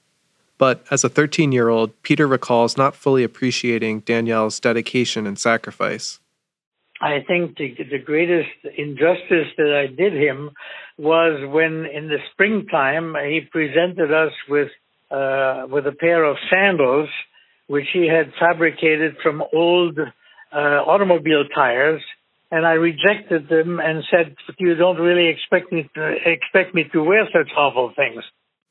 But 0.60 0.84
as 0.90 1.04
a 1.04 1.08
13 1.08 1.52
year 1.52 1.70
old, 1.70 1.90
Peter 2.02 2.26
recalls 2.26 2.76
not 2.76 2.94
fully 2.94 3.24
appreciating 3.24 4.00
Daniel's 4.00 4.60
dedication 4.60 5.26
and 5.26 5.38
sacrifice. 5.38 6.20
I 7.00 7.24
think 7.26 7.56
the, 7.56 7.74
the 7.90 7.98
greatest 7.98 8.50
injustice 8.76 9.48
that 9.56 9.72
I 9.74 9.86
did 9.86 10.12
him 10.12 10.50
was 10.98 11.40
when 11.50 11.86
in 11.86 12.08
the 12.08 12.18
springtime 12.32 13.14
he 13.24 13.40
presented 13.50 14.12
us 14.12 14.32
with 14.50 14.68
uh, 15.10 15.66
with 15.70 15.86
a 15.86 15.96
pair 15.98 16.24
of 16.24 16.36
sandals 16.52 17.08
which 17.66 17.86
he 17.92 18.06
had 18.06 18.30
fabricated 18.38 19.16
from 19.22 19.42
old 19.54 19.98
uh, 19.98 20.56
automobile 20.58 21.44
tires 21.54 22.02
and 22.50 22.66
I 22.66 22.72
rejected 22.72 23.48
them 23.48 23.80
and 23.80 24.04
said 24.10 24.36
you 24.58 24.74
don't 24.74 24.98
really 24.98 25.28
expect 25.28 25.72
me 25.72 25.88
to 25.94 26.16
expect 26.26 26.74
me 26.74 26.84
to 26.92 27.02
wear 27.02 27.24
such 27.32 27.50
awful 27.56 27.94
things. 27.96 28.22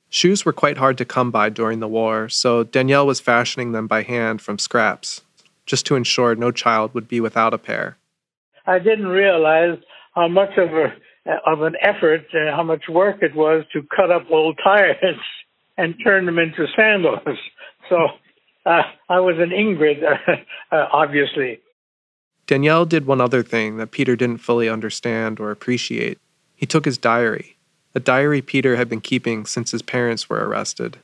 Shoes 0.10 0.44
were 0.44 0.54
quite 0.54 0.78
hard 0.78 0.98
to 0.98 1.06
come 1.06 1.30
by 1.30 1.50
during 1.50 1.80
the 1.80 1.88
war, 1.88 2.30
so 2.30 2.64
Daniel 2.64 3.06
was 3.06 3.20
fashioning 3.20 3.72
them 3.74 3.88
by 3.88 4.02
hand 4.02 4.42
from 4.42 4.58
scraps, 4.58 5.22
just 5.66 5.86
to 5.86 5.96
ensure 5.96 6.36
no 6.36 6.52
child 6.52 6.94
would 6.94 7.08
be 7.08 7.22
without 7.22 7.54
a 7.54 7.60
pair. 7.60 7.98
I 8.66 8.80
didn't 8.80 9.08
realize 9.08 9.78
how 10.16 10.28
much 10.28 10.58
of 10.58 10.70
a 10.74 10.94
of 11.46 11.62
an 11.62 11.76
effort 11.82 12.26
and 12.34 12.50
how 12.50 12.64
much 12.64 12.84
work 12.90 13.18
it 13.22 13.36
was 13.36 13.64
to 13.74 13.84
cut 13.96 14.10
up 14.10 14.24
old 14.32 14.58
tires 14.64 14.96
and 15.78 15.96
turn 16.04 16.26
them 16.26 16.40
into 16.40 16.66
sandals. 16.76 17.20
So 17.90 18.08
uh, 18.68 18.84
I 19.10 19.20
was 19.20 19.38
an 19.40 19.50
Ingrid, 19.50 20.04
uh, 20.72 20.86
obviously. 20.92 21.60
Daniel 22.46 22.86
did 22.86 23.08
one 23.08 23.20
other 23.20 23.42
thing 23.42 23.78
that 23.78 23.90
Peter 23.90 24.16
didn't 24.16 24.38
fully 24.38 24.70
understand 24.70 25.40
or 25.40 25.50
appreciate. 25.50 26.20
He 26.56 26.68
took 26.68 26.86
his 26.86 27.00
diary, 27.00 27.58
a 27.96 28.00
diary 28.00 28.42
Peter 28.42 28.76
had 28.76 28.90
been 28.90 29.02
keeping 29.02 29.46
since 29.46 29.72
his 29.72 29.82
parents 29.82 30.30
were 30.30 30.48
arrested. 30.48 30.98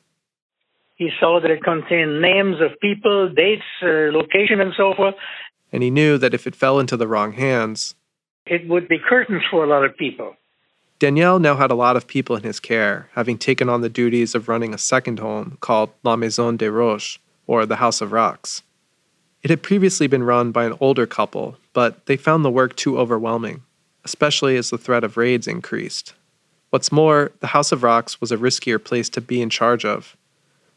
He 0.95 1.09
saw 1.19 1.39
that 1.41 1.51
it 1.51 1.63
contained 1.63 2.21
names 2.21 2.61
of 2.61 2.79
people, 2.79 3.29
dates, 3.29 3.63
uh, 3.81 4.11
location, 4.11 4.61
and 4.61 4.73
so 4.77 4.93
forth, 4.93 5.15
and 5.71 5.83
he 5.83 5.91
knew 5.91 6.17
that 6.17 6.33
if 6.33 6.47
it 6.47 6.55
fell 6.55 6.79
into 6.79 6.95
the 6.95 7.07
wrong 7.07 7.33
hands, 7.33 7.95
it 8.45 8.67
would 8.67 8.87
be 8.87 8.97
curtains 8.97 9.43
for 9.49 9.63
a 9.63 9.67
lot 9.67 9.83
of 9.83 9.97
people. 9.97 10.35
Daniel 10.99 11.39
now 11.39 11.57
had 11.57 11.71
a 11.71 11.75
lot 11.75 11.97
of 11.97 12.07
people 12.07 12.37
in 12.37 12.43
his 12.43 12.61
care, 12.61 13.09
having 13.13 13.37
taken 13.37 13.67
on 13.67 13.81
the 13.81 13.89
duties 13.89 14.33
of 14.33 14.47
running 14.47 14.73
a 14.73 14.77
second 14.77 15.19
home 15.19 15.57
called 15.59 15.89
La 16.03 16.15
Maison 16.15 16.55
des 16.55 16.71
Roches, 16.71 17.19
or 17.47 17.65
the 17.65 17.75
House 17.75 17.99
of 17.99 18.13
Rocks. 18.13 18.63
It 19.43 19.49
had 19.49 19.61
previously 19.61 20.07
been 20.07 20.23
run 20.23 20.51
by 20.51 20.65
an 20.65 20.77
older 20.79 21.05
couple, 21.05 21.57
but 21.73 22.05
they 22.05 22.15
found 22.15 22.45
the 22.45 22.49
work 22.49 22.75
too 22.75 22.97
overwhelming, 22.97 23.63
especially 24.05 24.55
as 24.55 24.69
the 24.69 24.77
threat 24.77 25.03
of 25.03 25.17
raids 25.17 25.47
increased. 25.47 26.13
What's 26.75 26.91
more, 26.91 27.31
the 27.39 27.47
House 27.47 27.71
of 27.71 27.83
Rocks 27.83 28.19
was 28.19 28.33
a 28.33 28.37
riskier 28.37 28.83
place 28.83 29.07
to 29.11 29.21
be 29.21 29.41
in 29.41 29.49
charge 29.49 29.85
of, 29.85 30.17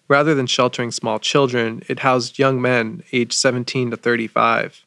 Rather 0.06 0.32
than 0.32 0.46
sheltering 0.46 0.92
small 0.92 1.18
children, 1.18 1.82
it 1.88 1.98
housed 1.98 2.38
young 2.38 2.62
men 2.62 3.02
aged 3.10 3.32
17 3.32 3.90
to 3.90 3.96
35. 3.96 4.84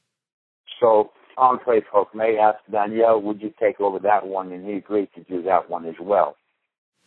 So 0.79 1.11
Andre 1.37 1.81
may 2.13 2.37
ask 2.37 2.59
Daniel, 2.71 3.21
would 3.21 3.41
you 3.41 3.53
take 3.59 3.81
over 3.81 3.99
that 3.99 4.25
one? 4.25 4.53
And 4.53 4.65
he 4.65 4.75
agreed 4.75 5.09
to 5.15 5.21
do 5.23 5.41
that 5.41 5.69
one 5.69 5.85
as 5.85 5.95
well. 5.99 6.37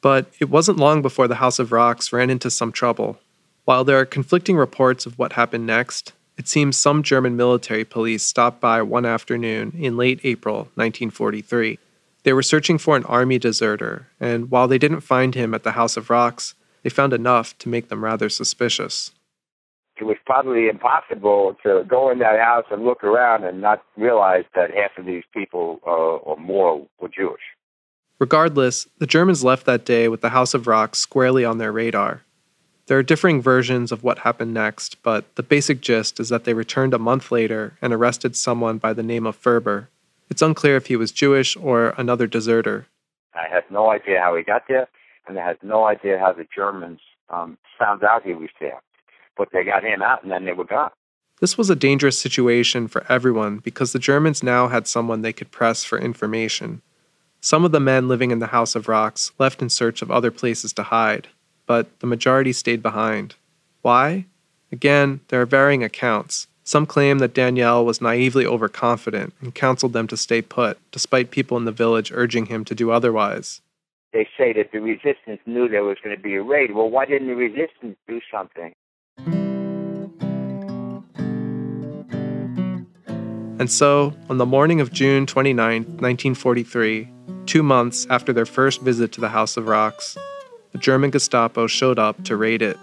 But 0.02 0.26
it 0.38 0.50
wasn't 0.50 0.78
long 0.78 1.00
before 1.00 1.26
the 1.26 1.36
House 1.36 1.58
of 1.58 1.72
Rocks 1.72 2.12
ran 2.12 2.28
into 2.28 2.50
some 2.50 2.72
trouble. 2.72 3.18
While 3.64 3.84
there 3.84 3.98
are 3.98 4.04
conflicting 4.04 4.58
reports 4.58 5.06
of 5.06 5.18
what 5.18 5.32
happened 5.32 5.66
next, 5.66 6.12
it 6.36 6.46
seems 6.46 6.76
some 6.76 7.02
German 7.02 7.36
military 7.36 7.86
police 7.86 8.22
stopped 8.22 8.60
by 8.60 8.82
one 8.82 9.06
afternoon 9.06 9.72
in 9.78 9.96
late 9.96 10.20
April 10.24 10.68
1943. 10.74 11.78
They 12.24 12.32
were 12.32 12.42
searching 12.42 12.78
for 12.78 12.96
an 12.96 13.04
army 13.04 13.38
deserter, 13.38 14.08
and 14.18 14.50
while 14.50 14.66
they 14.66 14.78
didn't 14.78 15.00
find 15.02 15.34
him 15.34 15.54
at 15.54 15.62
the 15.62 15.72
House 15.72 15.96
of 15.96 16.10
Rocks, 16.10 16.54
they 16.82 16.90
found 16.90 17.12
enough 17.12 17.56
to 17.58 17.68
make 17.68 17.88
them 17.88 18.02
rather 18.02 18.28
suspicious. 18.28 19.12
It 20.00 20.04
was 20.04 20.16
probably 20.26 20.68
impossible 20.68 21.56
to 21.62 21.84
go 21.86 22.10
in 22.10 22.18
that 22.18 22.40
house 22.40 22.64
and 22.70 22.84
look 22.84 23.04
around 23.04 23.44
and 23.44 23.60
not 23.60 23.82
realize 23.96 24.44
that 24.54 24.74
half 24.74 24.90
of 24.98 25.06
these 25.06 25.22
people 25.32 25.80
uh, 25.86 25.90
or 25.90 26.36
more 26.36 26.86
were 27.00 27.08
Jewish. 27.08 27.42
Regardless, 28.18 28.88
the 28.98 29.06
Germans 29.06 29.44
left 29.44 29.66
that 29.66 29.84
day 29.84 30.08
with 30.08 30.20
the 30.20 30.30
House 30.30 30.54
of 30.54 30.66
Rocks 30.66 30.98
squarely 30.98 31.44
on 31.44 31.58
their 31.58 31.72
radar. 31.72 32.22
There 32.86 32.98
are 32.98 33.02
differing 33.02 33.40
versions 33.40 33.92
of 33.92 34.02
what 34.02 34.20
happened 34.20 34.52
next, 34.52 35.02
but 35.02 35.34
the 35.36 35.42
basic 35.42 35.80
gist 35.80 36.18
is 36.20 36.28
that 36.28 36.44
they 36.44 36.54
returned 36.54 36.94
a 36.94 36.98
month 36.98 37.30
later 37.30 37.78
and 37.80 37.92
arrested 37.92 38.34
someone 38.34 38.78
by 38.78 38.92
the 38.92 39.02
name 39.02 39.26
of 39.26 39.36
Ferber. 39.36 39.88
It's 40.30 40.42
unclear 40.42 40.76
if 40.76 40.86
he 40.86 40.96
was 40.96 41.12
Jewish 41.12 41.56
or 41.56 41.94
another 41.96 42.26
deserter. 42.26 42.86
I 43.34 43.48
have 43.52 43.64
no 43.70 43.90
idea 43.90 44.20
how 44.20 44.36
he 44.36 44.42
got 44.42 44.62
there 44.68 44.88
and 45.26 45.38
I 45.38 45.46
had 45.46 45.62
no 45.62 45.84
idea 45.84 46.18
how 46.18 46.32
the 46.32 46.46
Germans 46.54 47.00
um, 47.30 47.58
found 47.78 48.04
out 48.04 48.24
he 48.24 48.34
was 48.34 48.50
there. 48.60 48.82
But 49.36 49.48
they 49.52 49.64
got 49.64 49.84
him 49.84 50.02
out, 50.02 50.22
and 50.22 50.30
then 50.30 50.44
they 50.44 50.52
were 50.52 50.64
gone. 50.64 50.90
This 51.40 51.58
was 51.58 51.68
a 51.68 51.76
dangerous 51.76 52.18
situation 52.18 52.86
for 52.86 53.04
everyone 53.08 53.58
because 53.58 53.92
the 53.92 53.98
Germans 53.98 54.42
now 54.42 54.68
had 54.68 54.86
someone 54.86 55.22
they 55.22 55.32
could 55.32 55.50
press 55.50 55.82
for 55.82 55.98
information. 55.98 56.82
Some 57.40 57.64
of 57.64 57.72
the 57.72 57.80
men 57.80 58.08
living 58.08 58.30
in 58.30 58.38
the 58.38 58.48
House 58.48 58.74
of 58.74 58.88
Rocks 58.88 59.32
left 59.38 59.60
in 59.60 59.68
search 59.68 60.00
of 60.00 60.10
other 60.10 60.30
places 60.30 60.72
to 60.74 60.84
hide, 60.84 61.28
but 61.66 61.98
the 62.00 62.06
majority 62.06 62.52
stayed 62.52 62.82
behind. 62.82 63.34
Why? 63.82 64.26
Again, 64.70 65.20
there 65.28 65.40
are 65.40 65.46
varying 65.46 65.82
accounts. 65.82 66.46
Some 66.64 66.86
claim 66.86 67.18
that 67.18 67.34
Daniel 67.34 67.84
was 67.84 68.00
naively 68.00 68.46
overconfident 68.46 69.34
and 69.40 69.54
counseled 69.54 69.92
them 69.92 70.06
to 70.08 70.16
stay 70.16 70.42
put, 70.42 70.78
despite 70.90 71.30
people 71.30 71.56
in 71.56 71.66
the 71.66 71.72
village 71.72 72.10
urging 72.12 72.46
him 72.46 72.64
to 72.64 72.74
do 72.74 72.90
otherwise 72.90 73.60
they 74.14 74.28
say 74.38 74.52
that 74.52 74.70
the 74.72 74.78
resistance 74.78 75.40
knew 75.44 75.68
there 75.68 75.82
was 75.82 75.98
going 76.02 76.16
to 76.16 76.22
be 76.22 76.36
a 76.36 76.42
raid. 76.42 76.72
Well, 76.72 76.88
why 76.88 77.04
didn't 77.04 77.26
the 77.26 77.34
resistance 77.34 77.96
do 78.08 78.20
something? 78.32 78.72
And 83.58 83.70
so, 83.70 84.14
on 84.30 84.38
the 84.38 84.46
morning 84.46 84.80
of 84.80 84.92
June 84.92 85.26
29, 85.26 85.82
1943, 85.82 87.08
two 87.46 87.62
months 87.62 88.06
after 88.08 88.32
their 88.32 88.46
first 88.46 88.80
visit 88.82 89.12
to 89.12 89.20
the 89.20 89.28
House 89.28 89.56
of 89.56 89.66
Rocks, 89.66 90.16
the 90.70 90.78
German 90.78 91.10
Gestapo 91.10 91.66
showed 91.66 91.98
up 91.98 92.22
to 92.24 92.36
raid 92.36 92.62
it. 92.62 92.78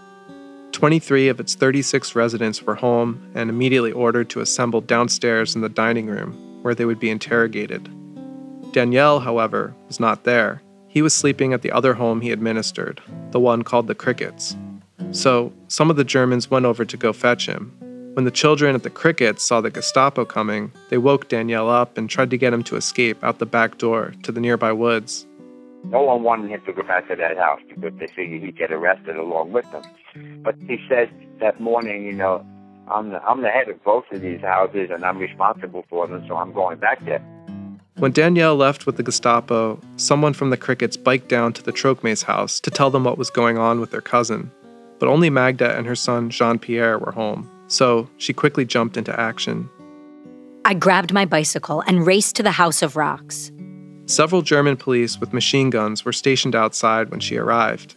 23 0.71 1.27
of 1.27 1.39
its 1.39 1.55
36 1.55 2.15
residents 2.15 2.62
were 2.63 2.75
home 2.75 3.31
and 3.36 3.49
immediately 3.49 3.91
ordered 3.91 4.29
to 4.29 4.39
assemble 4.39 4.81
downstairs 4.81 5.55
in 5.55 5.62
the 5.62 5.69
dining 5.69 6.07
room, 6.07 6.34
where 6.63 6.73
they 6.73 6.86
would 6.86 6.99
be 6.99 7.10
interrogated. 7.10 7.89
Daniel, 8.71 9.19
however, 9.19 9.73
was 9.88 9.99
not 9.99 10.23
there. 10.23 10.62
He 10.88 11.01
was 11.01 11.13
sleeping 11.13 11.53
at 11.53 11.62
the 11.62 11.71
other 11.71 11.93
home 11.93 12.21
he 12.21 12.31
administered, 12.31 13.01
the 13.31 13.39
one 13.39 13.63
called 13.63 13.88
the 13.88 13.95
Crickets. 13.95 14.55
So, 15.12 15.51
some 15.67 15.89
of 15.89 15.97
the 15.97 16.03
Germans 16.03 16.49
went 16.49 16.65
over 16.65 16.86
to 16.86 16.97
go 16.97 17.12
fetch 17.12 17.47
him. 17.47 17.75
When 18.13 18.25
the 18.25 18.31
children 18.31 18.75
at 18.75 18.84
the 18.84 18.89
Crickets 18.89 19.45
saw 19.45 19.62
the 19.62 19.69
Gestapo 19.69 20.25
coming, 20.25 20.71
they 20.89 20.97
woke 20.97 21.29
Daniel 21.29 21.69
up 21.69 21.97
and 21.97 22.10
tried 22.10 22.29
to 22.31 22.38
get 22.38 22.53
him 22.53 22.63
to 22.63 22.75
escape 22.75 23.23
out 23.23 23.39
the 23.39 23.45
back 23.45 23.77
door 23.77 24.13
to 24.23 24.31
the 24.31 24.41
nearby 24.41 24.71
woods. 24.71 25.25
No 25.86 26.01
one 26.01 26.23
wanted 26.23 26.51
him 26.51 26.62
to 26.65 26.73
go 26.73 26.84
back 26.84 27.07
to 27.07 27.15
that 27.15 27.38
house 27.38 27.62
because 27.67 27.93
they 27.99 28.07
figured 28.07 28.43
he'd 28.43 28.57
get 28.57 28.71
arrested 28.71 29.15
along 29.15 29.51
with 29.51 29.69
them. 29.71 29.84
But 30.43 30.56
he 30.67 30.78
said 30.89 31.10
that 31.39 31.60
morning, 31.60 32.06
you 32.06 32.13
know, 32.13 32.45
I'm 32.88 33.10
the, 33.10 33.24
I'm 33.24 33.41
the 33.41 33.50
head 33.50 33.69
of 33.69 33.84
both 33.84 34.06
of 34.12 34.21
these 34.21 34.41
houses 34.41 34.89
and 34.91 35.06
I'm 35.06 35.17
responsible 35.17 35.86
for 35.89 36.08
them, 36.08 36.26
so 36.28 36.36
I'm 36.36 36.54
going 36.54 36.80
back 36.80 37.04
there. 37.06 37.24
When 37.97 38.12
Daniel 38.12 38.56
left 38.56 38.86
with 38.86 38.97
the 38.97 39.04
Gestapo, 39.04 39.80
someone 39.97 40.34
from 40.34 40.50
the 40.50 40.58
Crickets 40.58 40.97
biked 40.97 41.30
down 41.30 41.54
to 41.54 41.63
the 41.63 41.71
Trocmés 41.71 42.24
house 42.24 42.60
to 42.62 42.71
tell 42.71 42.89
them 42.89 43.04
what 43.04 43.17
was 43.17 43.30
going 43.30 43.58
on 43.58 43.80
with 43.80 43.91
their 43.91 44.02
cousin. 44.02 44.52
But 45.00 45.08
only 45.08 45.30
Magda 45.30 45.78
and 45.78 45.86
her 45.86 45.95
son 45.95 46.30
Jean 46.30 46.58
Pierre 46.58 46.97
were 46.97 47.12
home, 47.12 47.50
so 47.67 48.10
she 48.17 48.34
quickly 48.34 48.65
jumped 48.65 48.97
into 48.97 49.17
action. 49.19 49.69
I 50.65 50.74
grabbed 50.74 51.13
my 51.13 51.26
bicycle 51.26 51.82
and 51.82 52.06
raced 52.06 52.36
to 52.38 52.43
the 52.43 52.52
House 52.52 52.82
of 52.82 52.95
Rocks. 52.95 53.52
Several 54.06 54.41
German 54.41 54.78
police 54.78 55.19
with 55.19 55.34
machine 55.34 55.69
guns 55.69 56.04
were 56.04 56.13
stationed 56.13 56.56
outside 56.56 57.10
when 57.10 57.19
she 57.19 57.38
arrived. 57.38 57.95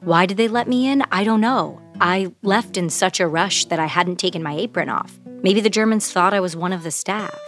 Why 0.00 0.24
did 0.24 0.38
they 0.38 0.48
let 0.48 0.66
me 0.66 0.88
in? 0.88 1.04
I 1.12 1.24
don't 1.24 1.42
know. 1.42 1.78
I 2.00 2.32
left 2.42 2.78
in 2.78 2.88
such 2.88 3.20
a 3.20 3.28
rush 3.28 3.66
that 3.66 3.78
I 3.78 3.84
hadn't 3.84 4.16
taken 4.16 4.42
my 4.42 4.54
apron 4.54 4.88
off. 4.88 5.20
Maybe 5.42 5.60
the 5.60 5.68
Germans 5.68 6.10
thought 6.10 6.32
I 6.32 6.40
was 6.40 6.56
one 6.56 6.72
of 6.72 6.84
the 6.84 6.90
staff. 6.90 7.38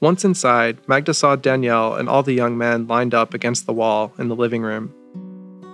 Once 0.00 0.24
inside, 0.24 0.78
Magda 0.88 1.14
saw 1.14 1.36
Daniel 1.36 1.94
and 1.94 2.08
all 2.08 2.24
the 2.24 2.32
young 2.32 2.58
men 2.58 2.88
lined 2.88 3.14
up 3.14 3.34
against 3.34 3.66
the 3.66 3.72
wall 3.72 4.12
in 4.18 4.28
the 4.28 4.34
living 4.34 4.62
room. 4.62 4.92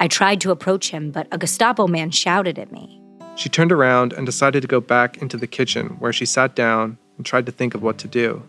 I 0.01 0.09
tried 0.09 0.43
to 0.43 0.51
approach 0.51 0.91
him, 0.91 1.11
but 1.11 1.29
a 1.33 1.39
Gestapo 1.39 1.87
man 1.87 2.11
shouted 2.11 2.59
at 2.59 2.73
me. 2.73 3.01
She 3.37 3.49
turned 3.49 3.73
around 3.73 4.13
and 4.13 4.27
decided 4.27 4.61
to 4.61 4.69
go 4.69 4.81
back 4.81 5.17
into 5.23 5.39
the 5.39 5.47
kitchen, 5.47 5.97
where 5.99 6.13
she 6.13 6.27
sat 6.27 6.55
down 6.55 6.99
and 7.17 7.25
tried 7.25 7.47
to 7.47 7.53
think 7.53 7.75
of 7.75 7.83
what 7.83 7.97
to 7.99 8.09
do. 8.09 8.43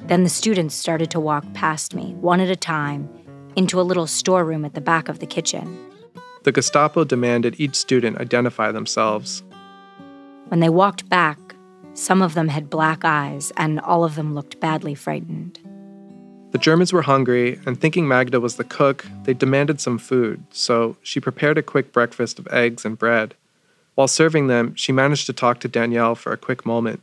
Then 0.00 0.24
the 0.24 0.28
students 0.28 0.74
started 0.74 1.12
to 1.12 1.20
walk 1.20 1.44
past 1.52 1.94
me, 1.94 2.14
one 2.14 2.40
at 2.40 2.50
a 2.50 2.56
time, 2.56 3.08
into 3.54 3.80
a 3.80 3.82
little 3.82 4.08
storeroom 4.08 4.64
at 4.64 4.74
the 4.74 4.80
back 4.80 5.08
of 5.08 5.20
the 5.20 5.26
kitchen. 5.26 5.78
The 6.42 6.52
Gestapo 6.52 7.04
demanded 7.04 7.60
each 7.60 7.74
student 7.74 8.18
identify 8.18 8.72
themselves. 8.72 9.42
When 10.48 10.60
they 10.60 10.70
walked 10.70 11.08
back, 11.08 11.38
some 11.92 12.22
of 12.22 12.34
them 12.34 12.48
had 12.48 12.70
black 12.70 13.04
eyes, 13.04 13.52
and 13.56 13.78
all 13.80 14.04
of 14.04 14.14
them 14.14 14.34
looked 14.34 14.58
badly 14.58 14.94
frightened. 14.94 15.58
The 16.52 16.58
Germans 16.58 16.92
were 16.92 17.02
hungry, 17.02 17.60
and 17.66 17.78
thinking 17.78 18.08
Magda 18.08 18.40
was 18.40 18.56
the 18.56 18.64
cook, 18.64 19.04
they 19.24 19.34
demanded 19.34 19.80
some 19.80 19.98
food, 19.98 20.42
so 20.50 20.96
she 21.02 21.20
prepared 21.20 21.58
a 21.58 21.62
quick 21.62 21.92
breakfast 21.92 22.38
of 22.38 22.48
eggs 22.48 22.84
and 22.84 22.98
bread. 22.98 23.34
While 23.94 24.08
serving 24.08 24.46
them, 24.46 24.74
she 24.74 24.92
managed 24.92 25.26
to 25.26 25.32
talk 25.32 25.60
to 25.60 25.68
Daniel 25.68 26.14
for 26.14 26.32
a 26.32 26.38
quick 26.38 26.64
moment. 26.64 27.02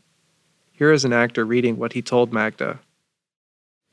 Here 0.72 0.92
is 0.92 1.06
an 1.06 1.14
actor 1.14 1.46
reading 1.46 1.78
what 1.78 1.94
he 1.94 2.02
told 2.02 2.34
Magda. 2.34 2.80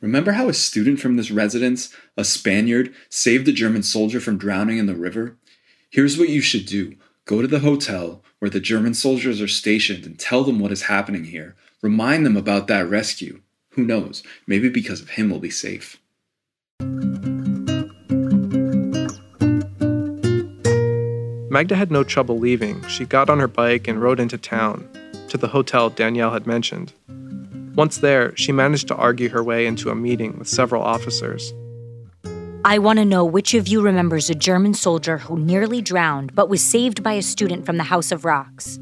Remember 0.05 0.33
how 0.33 0.51
a 0.51 0.53
student 0.53 1.01
from 1.01 1.17
this 1.17 1.31
residence, 1.31 1.89
a 2.15 2.25
Spaniard, 2.25 2.95
saved 3.09 3.49
a 3.49 3.53
German 3.53 3.83
soldier 3.83 4.21
from 4.21 4.37
drowning 4.37 4.77
in 4.77 4.85
the 4.85 4.95
river? 4.95 5.39
Here's 5.89 6.19
what 6.19 6.29
you 6.29 6.43
should 6.43 6.67
do 6.67 6.97
go 7.25 7.41
to 7.41 7.49
the 7.49 7.61
hotel 7.61 8.23
where 8.39 8.51
the 8.51 8.61
German 8.61 8.93
soldiers 8.93 9.41
are 9.41 9.49
stationed 9.49 10.05
and 10.05 10.19
tell 10.19 10.45
them 10.45 10.59
what 10.59 10.73
is 10.73 10.83
happening 10.83 11.25
here. 11.25 11.57
Remind 11.81 12.27
them 12.27 12.37
about 12.37 12.67
that 12.67 12.87
rescue. 12.87 13.41
Who 13.71 13.83
knows? 13.83 14.23
Maybe 14.47 14.69
because 14.69 15.01
of 15.01 15.09
him 15.09 15.31
we'll 15.31 15.41
be 15.41 15.49
safe. 15.49 15.99
Magda 21.51 21.77
had 21.77 21.91
no 21.91 22.05
trouble 22.05 22.39
leaving. 22.39 22.87
She 22.89 23.07
got 23.07 23.31
on 23.31 23.39
her 23.39 23.49
bike 23.49 23.89
and 23.89 24.03
rode 24.03 24.21
into 24.21 24.37
town, 24.37 24.87
to 25.31 25.39
the 25.39 25.49
hotel 25.49 25.89
Daniel 25.89 26.31
had 26.31 26.47
mentioned. 26.47 26.93
Once 27.75 27.99
there, 27.99 28.37
she 28.37 28.53
managed 28.53 28.89
to 28.89 28.97
argue 28.97 29.29
her 29.29 29.43
way 29.43 29.67
into 29.67 29.91
a 29.91 29.95
meeting 29.95 30.39
with 30.39 30.49
several 30.49 30.83
officers. 30.83 31.53
I 32.65 32.79
want 32.79 32.99
to 32.99 33.05
know 33.05 33.25
which 33.25 33.53
of 33.53 33.69
you 33.69 33.83
remembers 33.83 34.31
a 34.31 34.35
German 34.35 34.73
soldier 34.73 35.19
who 35.19 35.39
nearly 35.39 35.83
drowned 35.83 36.35
but 36.35 36.49
was 36.49 36.63
saved 36.63 37.03
by 37.03 37.13
a 37.13 37.23
student 37.23 37.67
from 37.67 37.77
the 37.77 37.83
House 37.83 38.11
of 38.11 38.25
Rocks. 38.25 38.79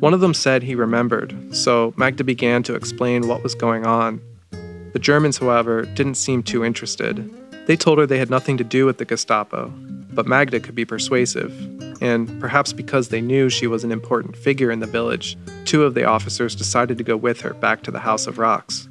One 0.00 0.14
of 0.14 0.20
them 0.20 0.32
said 0.32 0.62
he 0.62 0.74
remembered, 0.74 1.34
so 1.54 1.92
Magda 1.96 2.24
began 2.24 2.62
to 2.62 2.74
explain 2.74 3.28
what 3.28 3.42
was 3.42 3.54
going 3.54 3.84
on. 3.84 4.20
The 4.92 4.98
Germans, 4.98 5.38
however, 5.38 5.82
didn't 5.82 6.14
seem 6.14 6.42
too 6.42 6.64
interested. 6.64 7.30
They 7.66 7.76
told 7.76 7.98
her 7.98 8.06
they 8.06 8.18
had 8.18 8.30
nothing 8.30 8.56
to 8.56 8.64
do 8.64 8.86
with 8.86 8.98
the 8.98 9.04
Gestapo, 9.04 9.68
but 10.12 10.26
Magda 10.26 10.60
could 10.60 10.74
be 10.74 10.84
persuasive, 10.84 11.52
and 12.00 12.40
perhaps 12.40 12.72
because 12.72 13.08
they 13.08 13.20
knew 13.20 13.48
she 13.48 13.66
was 13.66 13.84
an 13.84 13.92
important 13.92 14.36
figure 14.36 14.70
in 14.70 14.80
the 14.80 14.86
village, 14.86 15.36
two 15.64 15.84
of 15.84 15.94
the 15.94 16.04
officers 16.04 16.54
decided 16.54 16.98
to 16.98 17.04
go 17.04 17.16
with 17.16 17.40
her 17.40 17.54
back 17.54 17.82
to 17.82 17.90
the 17.90 17.98
House 17.98 18.26
of 18.26 18.38
Rocks. 18.38 18.88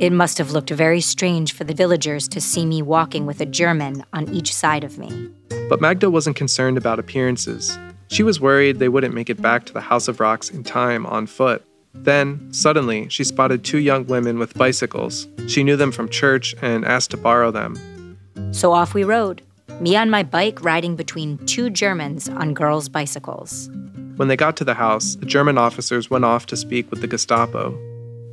It 0.00 0.12
must 0.12 0.38
have 0.38 0.52
looked 0.52 0.70
very 0.70 1.00
strange 1.00 1.52
for 1.52 1.64
the 1.64 1.74
villagers 1.74 2.28
to 2.28 2.40
see 2.40 2.64
me 2.64 2.82
walking 2.82 3.26
with 3.26 3.40
a 3.40 3.46
German 3.46 4.04
on 4.12 4.28
each 4.32 4.54
side 4.54 4.84
of 4.84 4.96
me. 4.96 5.30
But 5.68 5.80
Magda 5.80 6.08
wasn't 6.08 6.36
concerned 6.36 6.78
about 6.78 6.98
appearances. 7.00 7.76
She 8.06 8.22
was 8.22 8.40
worried 8.40 8.78
they 8.78 8.88
wouldn't 8.88 9.14
make 9.14 9.28
it 9.28 9.42
back 9.42 9.66
to 9.66 9.72
the 9.72 9.80
House 9.80 10.06
of 10.06 10.20
Rocks 10.20 10.50
in 10.50 10.62
time 10.62 11.04
on 11.06 11.26
foot. 11.26 11.64
Then, 11.94 12.52
suddenly, 12.52 13.08
she 13.08 13.24
spotted 13.24 13.64
two 13.64 13.78
young 13.78 14.06
women 14.06 14.38
with 14.38 14.54
bicycles. 14.54 15.26
She 15.48 15.64
knew 15.64 15.76
them 15.76 15.90
from 15.90 16.08
church 16.08 16.54
and 16.62 16.84
asked 16.84 17.10
to 17.10 17.16
borrow 17.16 17.50
them. 17.50 18.16
So 18.52 18.72
off 18.72 18.94
we 18.94 19.04
rode, 19.04 19.42
me 19.80 19.96
on 19.96 20.10
my 20.10 20.22
bike 20.22 20.62
riding 20.64 20.96
between 20.96 21.38
two 21.46 21.70
Germans 21.70 22.28
on 22.28 22.54
girls' 22.54 22.88
bicycles. 22.88 23.70
When 24.16 24.28
they 24.28 24.36
got 24.36 24.56
to 24.56 24.64
the 24.64 24.74
house, 24.74 25.14
the 25.16 25.26
German 25.26 25.58
officers 25.58 26.10
went 26.10 26.24
off 26.24 26.46
to 26.46 26.56
speak 26.56 26.90
with 26.90 27.00
the 27.00 27.06
Gestapo. 27.06 27.78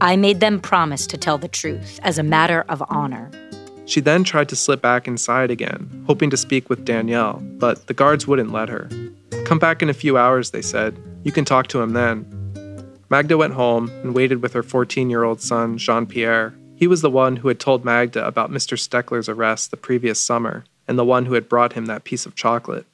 I 0.02 0.16
made 0.16 0.40
them 0.40 0.60
promise 0.60 1.08
to 1.08 1.18
tell 1.18 1.38
the 1.38 1.48
truth 1.48 2.00
as 2.04 2.18
a 2.18 2.24
matter 2.24 2.66
of 2.68 2.84
honor. 2.90 3.32
She 3.86 4.02
then 4.02 4.24
tried 4.24 4.50
to 4.50 4.56
slip 4.56 4.82
back 4.82 5.08
inside 5.08 5.52
again, 5.52 6.04
hoping 6.08 6.32
to 6.32 6.38
speak 6.38 6.70
with 6.70 6.86
Daniel, 6.86 7.40
but 7.60 7.86
the 7.88 7.94
guards 7.94 8.26
wouldn't 8.26 8.52
let 8.52 8.68
her. 8.68 8.90
Come 9.46 9.60
back 9.60 9.84
in 9.84 9.90
a 9.90 9.94
few 9.94 10.18
hours, 10.18 10.52
they 10.52 10.64
said. 10.64 10.98
You 11.24 11.32
can 11.32 11.46
talk 11.46 11.68
to 11.68 11.82
him 11.82 11.94
then. 11.94 12.26
Magda 13.10 13.38
went 13.38 13.54
home 13.54 13.90
and 14.02 14.16
waited 14.16 14.42
with 14.42 14.54
her 14.54 14.64
14 14.64 15.10
year 15.12 15.24
old 15.24 15.40
son, 15.40 15.78
Jean 15.78 16.08
Pierre. 16.08 16.56
He 16.76 16.88
was 16.88 17.02
the 17.02 17.12
one 17.12 17.38
who 17.38 17.48
had 17.48 17.60
told 17.60 17.86
Magda 17.86 18.26
about 18.26 18.52
Mr. 18.52 18.78
Steckler's 18.78 19.30
arrest 19.30 19.72
the 19.72 19.78
previous 19.78 20.20
summer, 20.20 20.66
and 20.88 20.98
the 20.98 21.06
one 21.06 21.26
who 21.26 21.34
had 21.34 21.50
brought 21.50 21.74
him 21.74 21.86
that 21.86 22.04
piece 22.04 22.26
of 22.26 22.36
chocolate. 22.36 22.86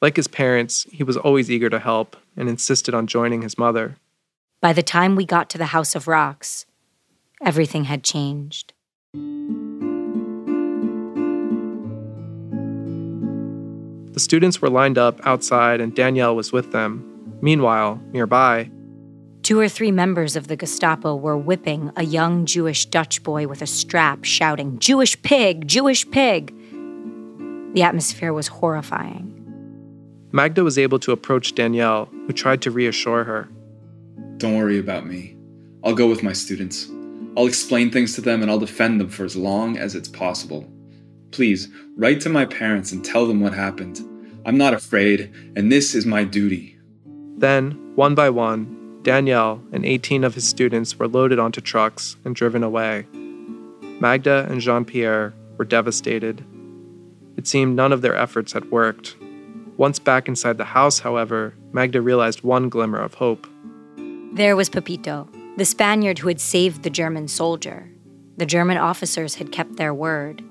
Like 0.00 0.16
his 0.16 0.28
parents, 0.28 0.86
he 0.92 1.02
was 1.02 1.16
always 1.16 1.50
eager 1.50 1.68
to 1.70 1.78
help 1.78 2.16
and 2.36 2.48
insisted 2.48 2.94
on 2.94 3.06
joining 3.06 3.42
his 3.42 3.58
mother. 3.58 3.96
By 4.60 4.72
the 4.72 4.82
time 4.82 5.16
we 5.16 5.24
got 5.24 5.50
to 5.50 5.58
the 5.58 5.66
House 5.66 5.94
of 5.94 6.08
Rocks, 6.08 6.66
everything 7.44 7.84
had 7.84 8.04
changed. 8.04 8.72
The 14.12 14.20
students 14.20 14.60
were 14.60 14.70
lined 14.70 14.98
up 14.98 15.20
outside 15.24 15.80
and 15.80 15.94
Daniel 15.94 16.34
was 16.34 16.52
with 16.52 16.72
them. 16.72 17.04
Meanwhile, 17.40 18.00
nearby, 18.12 18.70
two 19.42 19.58
or 19.58 19.68
three 19.68 19.92
members 19.92 20.36
of 20.36 20.48
the 20.48 20.56
Gestapo 20.56 21.14
were 21.14 21.36
whipping 21.36 21.92
a 21.96 22.04
young 22.04 22.44
Jewish 22.44 22.86
Dutch 22.86 23.22
boy 23.22 23.46
with 23.46 23.62
a 23.62 23.66
strap, 23.66 24.24
shouting, 24.24 24.78
Jewish 24.78 25.20
pig! 25.22 25.66
Jewish 25.66 26.08
pig! 26.10 26.52
The 27.78 27.84
atmosphere 27.84 28.32
was 28.32 28.48
horrifying. 28.48 29.32
Magda 30.32 30.64
was 30.64 30.78
able 30.78 30.98
to 30.98 31.12
approach 31.12 31.54
Daniel, 31.54 32.06
who 32.26 32.32
tried 32.32 32.60
to 32.62 32.72
reassure 32.72 33.22
her. 33.22 33.48
Don't 34.38 34.56
worry 34.56 34.80
about 34.80 35.06
me. 35.06 35.36
I'll 35.84 35.94
go 35.94 36.08
with 36.08 36.24
my 36.24 36.32
students. 36.32 36.88
I'll 37.36 37.46
explain 37.46 37.92
things 37.92 38.16
to 38.16 38.20
them 38.20 38.42
and 38.42 38.50
I'll 38.50 38.58
defend 38.58 39.00
them 39.00 39.08
for 39.08 39.24
as 39.24 39.36
long 39.36 39.78
as 39.78 39.94
it's 39.94 40.08
possible. 40.08 40.68
Please, 41.30 41.68
write 41.96 42.20
to 42.22 42.28
my 42.28 42.44
parents 42.44 42.90
and 42.90 43.04
tell 43.04 43.28
them 43.28 43.38
what 43.38 43.54
happened. 43.54 44.00
I'm 44.44 44.58
not 44.58 44.74
afraid, 44.74 45.32
and 45.54 45.70
this 45.70 45.94
is 45.94 46.04
my 46.04 46.24
duty. 46.24 46.80
Then, 47.36 47.92
one 47.94 48.16
by 48.16 48.28
one, 48.28 48.98
Daniel 49.04 49.62
and 49.70 49.84
18 49.86 50.24
of 50.24 50.34
his 50.34 50.48
students 50.48 50.98
were 50.98 51.06
loaded 51.06 51.38
onto 51.38 51.60
trucks 51.60 52.16
and 52.24 52.34
driven 52.34 52.64
away. 52.64 53.06
Magda 54.00 54.48
and 54.50 54.60
Jean 54.60 54.84
Pierre 54.84 55.32
were 55.58 55.64
devastated. 55.64 56.44
It 57.38 57.46
seemed 57.46 57.76
none 57.76 57.92
of 57.92 58.02
their 58.02 58.16
efforts 58.16 58.52
had 58.52 58.70
worked. 58.72 59.16
Once 59.76 60.00
back 60.00 60.26
inside 60.26 60.58
the 60.58 60.64
house, 60.64 60.98
however, 60.98 61.54
Magda 61.72 62.02
realized 62.02 62.42
one 62.42 62.68
glimmer 62.68 62.98
of 62.98 63.14
hope. 63.14 63.46
There 64.32 64.56
was 64.56 64.68
Pepito, 64.68 65.28
the 65.56 65.64
Spaniard 65.64 66.18
who 66.18 66.26
had 66.26 66.40
saved 66.40 66.82
the 66.82 66.90
German 66.90 67.28
soldier. 67.28 67.88
The 68.38 68.44
German 68.44 68.76
officers 68.76 69.36
had 69.36 69.52
kept 69.52 69.76
their 69.76 69.94
word. 69.94 70.42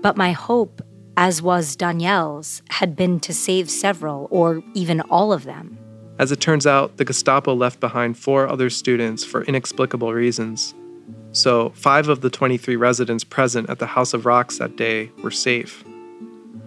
But 0.00 0.16
my 0.16 0.30
hope, 0.30 0.80
as 1.16 1.42
was 1.42 1.74
Daniel's, 1.74 2.62
had 2.70 2.94
been 2.94 3.18
to 3.18 3.34
save 3.34 3.68
several, 3.68 4.28
or 4.30 4.62
even 4.74 5.00
all 5.02 5.32
of 5.32 5.42
them. 5.42 5.76
As 6.20 6.30
it 6.30 6.40
turns 6.40 6.68
out, 6.68 6.98
the 6.98 7.04
Gestapo 7.04 7.52
left 7.52 7.80
behind 7.80 8.16
four 8.16 8.46
other 8.46 8.70
students 8.70 9.24
for 9.24 9.42
inexplicable 9.42 10.14
reasons. 10.14 10.72
So, 11.32 11.70
five 11.70 12.08
of 12.08 12.20
the 12.20 12.30
23 12.30 12.76
residents 12.76 13.24
present 13.24 13.68
at 13.68 13.80
the 13.80 13.86
House 13.86 14.14
of 14.14 14.24
Rocks 14.24 14.58
that 14.58 14.76
day 14.76 15.10
were 15.24 15.32
safe. 15.32 15.82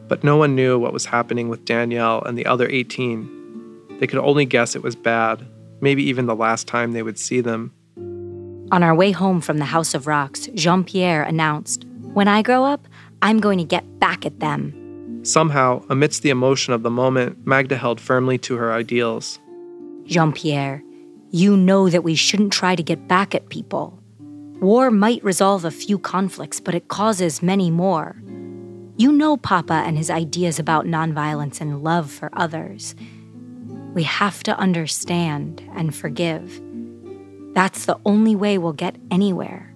But 0.08 0.24
no 0.24 0.38
one 0.38 0.56
knew 0.56 0.78
what 0.78 0.94
was 0.94 1.06
happening 1.06 1.50
with 1.50 1.66
Daniel 1.66 2.22
and 2.24 2.38
the 2.38 2.46
other 2.46 2.68
18. 2.70 3.98
They 4.00 4.08
could 4.08 4.20
only 4.20 4.46
guess 4.46 4.76
it 4.76 4.84
was 4.84 4.96
bad, 4.96 5.46
maybe 5.82 6.04
even 6.04 6.26
the 6.26 6.36
last 6.36 6.68
time 6.68 6.92
they 6.92 7.04
would 7.04 7.18
see 7.18 7.42
them. 7.42 7.74
On 8.72 8.84
our 8.84 8.96
way 8.96 9.12
home 9.12 9.42
from 9.42 9.58
the 9.58 9.66
House 9.66 9.94
of 9.94 10.08
Rocks, 10.08 10.48
Jean 10.54 10.84
Pierre 10.84 11.24
announced, 11.24 11.86
When 12.14 12.28
I 12.28 12.42
grow 12.42 12.66
up, 12.66 12.88
I'm 13.22 13.40
going 13.40 13.58
to 13.58 13.64
get 13.64 14.00
back 14.00 14.26
at 14.26 14.40
them. 14.40 15.22
Somehow, 15.24 15.84
amidst 15.90 16.22
the 16.22 16.30
emotion 16.30 16.74
of 16.74 16.84
the 16.84 16.92
moment, 16.92 17.46
Magda 17.48 17.78
held 17.78 18.00
firmly 18.00 18.38
to 18.40 18.58
her 18.58 18.72
ideals. 18.72 19.40
Jean 20.06 20.32
Pierre, 20.32 20.84
you 21.32 21.58
know 21.58 21.90
that 21.90 22.04
we 22.04 22.16
shouldn't 22.16 22.54
try 22.54 22.76
to 22.76 22.84
get 22.84 23.08
back 23.08 23.34
at 23.34 23.50
people. 23.50 24.00
War 24.62 24.92
might 24.92 25.24
resolve 25.24 25.66
a 25.66 25.72
few 25.72 25.98
conflicts, 25.98 26.60
but 26.60 26.76
it 26.76 26.88
causes 26.88 27.42
many 27.42 27.72
more. 27.72 28.16
You 28.98 29.12
know 29.12 29.36
Papa 29.36 29.84
and 29.86 29.98
his 29.98 30.10
ideas 30.10 30.58
about 30.58 30.86
nonviolence 30.86 31.60
and 31.60 31.84
love 31.84 32.10
for 32.10 32.30
others. 32.32 32.96
We 33.94 34.04
have 34.04 34.42
to 34.44 34.58
understand 34.58 35.62
and 35.76 35.94
forgive. 35.94 36.62
That's 37.54 37.86
the 37.86 38.00
only 38.06 38.38
way 38.38 38.58
we'll 38.58 38.72
get 38.72 38.96
anywhere. 39.12 39.74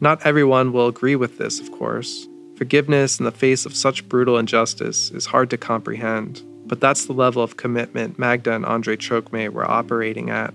Not 0.00 0.24
everyone 0.24 0.72
will 0.72 0.86
agree 0.86 1.16
with 1.16 1.36
this, 1.36 1.58
of 1.58 1.72
course. 1.72 2.28
Forgiveness 2.56 3.18
in 3.18 3.24
the 3.24 3.32
face 3.32 3.66
of 3.66 3.74
such 3.74 4.08
brutal 4.08 4.38
injustice 4.38 5.10
is 5.10 5.26
hard 5.26 5.50
to 5.50 5.58
comprehend, 5.58 6.42
but 6.66 6.80
that's 6.80 7.06
the 7.06 7.12
level 7.12 7.42
of 7.42 7.56
commitment 7.56 8.20
Magda 8.20 8.52
and 8.52 8.64
Andre 8.64 8.96
Trocmé 8.96 9.48
were 9.48 9.68
operating 9.68 10.30
at. 10.30 10.54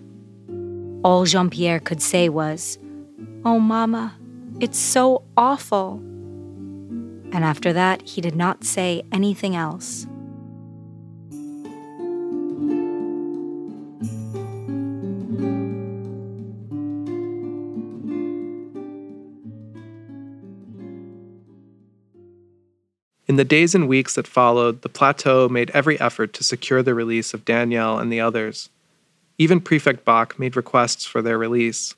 All 1.03 1.25
Jean 1.25 1.49
Pierre 1.49 1.81
could 1.81 2.01
say 2.01 2.29
was, 2.29 2.77
Oh, 3.43 3.59
Mama, 3.59 4.15
it's 4.61 4.79
so 4.79 5.23
awful. 5.35 6.01
And 7.35 7.43
after 7.43 7.73
that, 7.73 8.01
he 8.03 8.21
did 8.21 8.33
not 8.33 8.63
say 8.63 9.03
anything 9.11 9.57
else. 9.57 10.05
In 23.27 23.35
the 23.35 23.43
days 23.43 23.75
and 23.75 23.89
weeks 23.89 24.15
that 24.15 24.25
followed, 24.25 24.81
the 24.81 24.87
plateau 24.87 25.49
made 25.49 25.69
every 25.71 25.99
effort 25.99 26.31
to 26.35 26.43
secure 26.45 26.81
the 26.81 26.95
release 26.95 27.33
of 27.33 27.43
Daniel 27.43 27.99
and 27.99 28.09
the 28.09 28.21
others. 28.21 28.69
Even 29.37 29.59
Prefect 29.59 30.05
Bach 30.05 30.39
made 30.39 30.55
requests 30.55 31.05
for 31.05 31.21
their 31.21 31.37
release. 31.37 31.95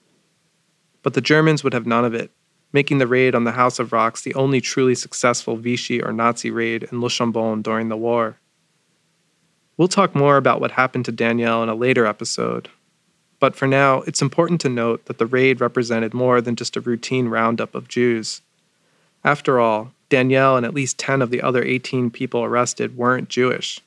But 1.03 1.13
the 1.13 1.21
Germans 1.21 1.63
would 1.63 1.73
have 1.73 1.85
none 1.85 2.05
of 2.05 2.15
it. 2.15 2.31
Making 2.77 2.99
the 2.99 3.07
raid 3.07 3.33
on 3.33 3.43
the 3.43 3.53
House 3.53 3.79
of 3.79 3.91
Rocks 3.91 4.21
the 4.21 4.35
only 4.35 4.61
truly 4.61 4.93
successful 4.93 5.57
Vichy 5.57 5.99
or 5.99 6.13
Nazi 6.13 6.51
raid 6.51 6.83
in 6.91 7.01
Le 7.01 7.09
Chambon 7.09 7.63
during 7.63 7.89
the 7.89 7.97
war. 7.97 8.37
We'll 9.77 9.87
talk 9.87 10.13
more 10.13 10.37
about 10.37 10.61
what 10.61 10.69
happened 10.69 11.05
to 11.05 11.11
Daniel 11.11 11.63
in 11.63 11.69
a 11.69 11.73
later 11.73 12.05
episode, 12.05 12.69
but 13.39 13.55
for 13.55 13.65
now, 13.65 14.01
it's 14.01 14.21
important 14.21 14.61
to 14.61 14.69
note 14.69 15.05
that 15.05 15.17
the 15.17 15.25
raid 15.25 15.59
represented 15.59 16.13
more 16.13 16.39
than 16.39 16.55
just 16.55 16.77
a 16.77 16.81
routine 16.81 17.29
roundup 17.29 17.73
of 17.73 17.87
Jews. 17.87 18.43
After 19.23 19.59
all, 19.59 19.91
Daniel 20.09 20.55
and 20.55 20.63
at 20.63 20.75
least 20.75 20.99
10 20.99 21.23
of 21.23 21.31
the 21.31 21.41
other 21.41 21.63
18 21.63 22.11
people 22.11 22.43
arrested 22.43 22.95
weren't 22.95 23.27
Jewish. 23.27 23.79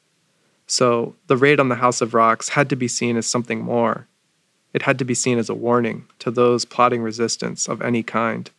So 0.66 1.14
the 1.28 1.36
raid 1.36 1.60
on 1.60 1.68
the 1.68 1.76
House 1.76 2.00
of 2.00 2.12
Rocks 2.12 2.48
had 2.48 2.68
to 2.70 2.74
be 2.74 2.88
seen 2.88 3.16
as 3.16 3.28
something 3.28 3.60
more. 3.60 4.08
It 4.74 4.82
had 4.82 4.98
to 4.98 5.04
be 5.04 5.14
seen 5.14 5.38
as 5.38 5.48
a 5.48 5.54
warning 5.54 6.06
to 6.18 6.32
those 6.32 6.64
plotting 6.64 7.02
resistance 7.02 7.68
of 7.68 7.82
any 7.82 8.02
kind. 8.02 8.50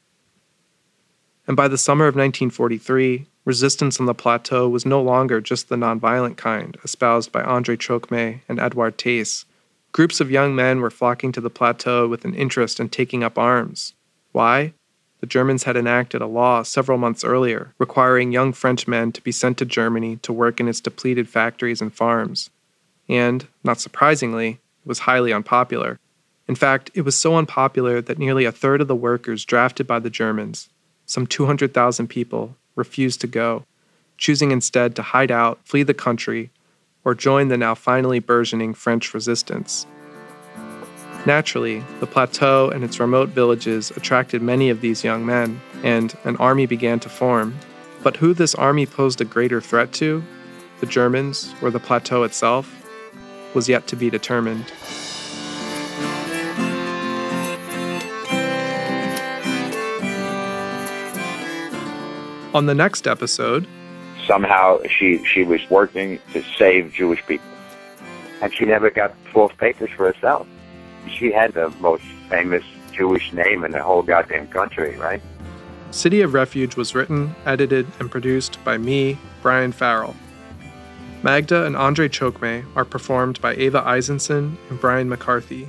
And 1.51 1.57
by 1.57 1.67
the 1.67 1.77
summer 1.77 2.05
of 2.05 2.15
1943, 2.15 3.27
resistance 3.43 3.99
on 3.99 4.05
the 4.05 4.13
plateau 4.13 4.69
was 4.69 4.85
no 4.85 5.01
longer 5.01 5.41
just 5.41 5.67
the 5.67 5.75
nonviolent 5.75 6.37
kind 6.37 6.77
espoused 6.81 7.33
by 7.33 7.43
Andre 7.43 7.75
Trocmé 7.75 8.39
and 8.47 8.57
Edouard 8.57 8.97
Theis. 8.97 9.43
Groups 9.91 10.21
of 10.21 10.31
young 10.31 10.55
men 10.55 10.79
were 10.79 10.89
flocking 10.89 11.33
to 11.33 11.41
the 11.41 11.49
plateau 11.49 12.07
with 12.07 12.23
an 12.23 12.33
interest 12.35 12.79
in 12.79 12.87
taking 12.87 13.21
up 13.21 13.37
arms. 13.37 13.93
Why? 14.31 14.71
The 15.19 15.27
Germans 15.27 15.63
had 15.63 15.75
enacted 15.75 16.21
a 16.21 16.25
law 16.25 16.63
several 16.63 16.97
months 16.97 17.25
earlier 17.25 17.73
requiring 17.77 18.31
young 18.31 18.53
French 18.53 18.87
men 18.87 19.11
to 19.11 19.21
be 19.21 19.33
sent 19.33 19.57
to 19.57 19.65
Germany 19.65 20.15
to 20.21 20.31
work 20.31 20.61
in 20.61 20.69
its 20.69 20.79
depleted 20.79 21.27
factories 21.27 21.81
and 21.81 21.93
farms. 21.93 22.49
And, 23.09 23.45
not 23.61 23.81
surprisingly, 23.81 24.51
it 24.51 24.87
was 24.87 24.99
highly 24.99 25.33
unpopular. 25.33 25.99
In 26.47 26.55
fact, 26.55 26.91
it 26.93 27.01
was 27.01 27.17
so 27.17 27.35
unpopular 27.35 27.99
that 27.99 28.19
nearly 28.19 28.45
a 28.45 28.53
third 28.53 28.79
of 28.79 28.87
the 28.87 28.95
workers 28.95 29.43
drafted 29.43 29.85
by 29.85 29.99
the 29.99 30.09
Germans, 30.09 30.69
some 31.11 31.27
200,000 31.27 32.07
people, 32.07 32.55
refused 32.77 33.19
to 33.19 33.27
go, 33.27 33.65
choosing 34.17 34.51
instead 34.51 34.95
to 34.95 35.01
hide 35.01 35.29
out, 35.29 35.59
flee 35.65 35.83
the 35.83 35.93
country, 35.93 36.51
or 37.03 37.13
join 37.13 37.49
the 37.49 37.57
now 37.57 37.75
finally 37.75 38.19
burgeoning 38.19 38.73
French 38.73 39.13
resistance. 39.13 39.85
Naturally, 41.25 41.83
the 41.99 42.07
plateau 42.07 42.69
and 42.69 42.81
its 42.81 42.97
remote 42.97 43.27
villages 43.27 43.91
attracted 43.91 44.41
many 44.41 44.69
of 44.69 44.79
these 44.79 45.03
young 45.03 45.25
men, 45.25 45.59
and 45.83 46.15
an 46.23 46.37
army 46.37 46.65
began 46.65 46.97
to 47.01 47.09
form. 47.09 47.57
But 48.03 48.15
who 48.15 48.33
this 48.33 48.55
army 48.55 48.85
posed 48.85 49.19
a 49.19 49.25
greater 49.25 49.59
threat 49.59 49.91
to, 49.95 50.23
the 50.79 50.85
Germans 50.85 51.53
or 51.61 51.71
the 51.71 51.79
plateau 51.81 52.23
itself, 52.23 52.73
was 53.53 53.67
yet 53.67 53.85
to 53.87 53.97
be 53.97 54.09
determined. 54.09 54.71
On 62.53 62.65
the 62.65 62.75
next 62.75 63.07
episode, 63.07 63.67
somehow 64.27 64.81
she 64.83 65.23
she 65.25 65.43
was 65.43 65.61
working 65.69 66.19
to 66.33 66.43
save 66.57 66.93
Jewish 66.93 67.25
people, 67.25 67.45
and 68.41 68.53
she 68.53 68.65
never 68.65 68.89
got 68.89 69.15
false 69.33 69.53
papers 69.57 69.89
for 69.95 70.11
herself 70.11 70.47
she 71.09 71.31
had 71.31 71.53
the 71.53 71.69
most 71.79 72.03
famous 72.29 72.63
Jewish 72.91 73.31
name 73.33 73.63
in 73.63 73.71
the 73.71 73.81
whole 73.81 74.01
goddamn 74.01 74.47
country, 74.47 74.95
right? 74.97 75.21
City 75.91 76.21
of 76.21 76.33
Refuge 76.33 76.75
was 76.75 76.95
written, 76.95 77.35
edited, 77.45 77.87
and 77.99 78.09
produced 78.09 78.63
by 78.63 78.77
me, 78.77 79.17
Brian 79.41 79.71
Farrell. 79.71 80.15
Magda 81.23 81.65
and 81.65 81.75
Andre 81.75 82.07
Trocmé 82.07 82.65
are 82.75 82.85
performed 82.85 83.39
by 83.41 83.53
Ava 83.55 83.81
Eisenson 83.81 84.55
and 84.69 84.79
Brian 84.79 85.09
McCarthy. 85.09 85.67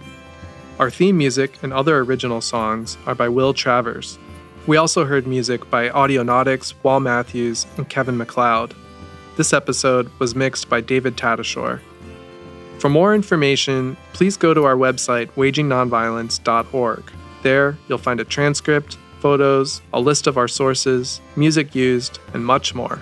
Our 0.78 0.90
theme 0.90 1.18
music 1.18 1.58
and 1.62 1.72
other 1.72 1.98
original 1.98 2.40
songs 2.40 2.96
are 3.06 3.14
by 3.14 3.28
Will 3.28 3.52
Travers. 3.52 4.18
We 4.64 4.76
also 4.76 5.04
heard 5.04 5.26
music 5.26 5.68
by 5.70 5.88
Audionautics, 5.88 6.74
Wall 6.84 7.00
Matthews, 7.00 7.66
and 7.76 7.88
Kevin 7.88 8.16
MacLeod. 8.16 8.74
This 9.36 9.52
episode 9.52 10.08
was 10.20 10.36
mixed 10.36 10.68
by 10.68 10.80
David 10.80 11.16
Tatasciore. 11.16 11.80
For 12.78 12.88
more 12.88 13.12
information, 13.12 13.96
please 14.12 14.36
go 14.36 14.54
to 14.54 14.62
our 14.64 14.76
website, 14.76 15.30
wagingnonviolence.org. 15.32 17.12
There, 17.42 17.76
you'll 17.88 17.98
find 17.98 18.20
a 18.20 18.24
transcript, 18.24 18.98
photos, 19.18 19.82
a 19.92 20.00
list 20.00 20.28
of 20.28 20.38
our 20.38 20.48
sources, 20.48 21.20
music 21.34 21.74
used, 21.74 22.20
and 22.32 22.46
much 22.46 22.72
more. 22.72 23.00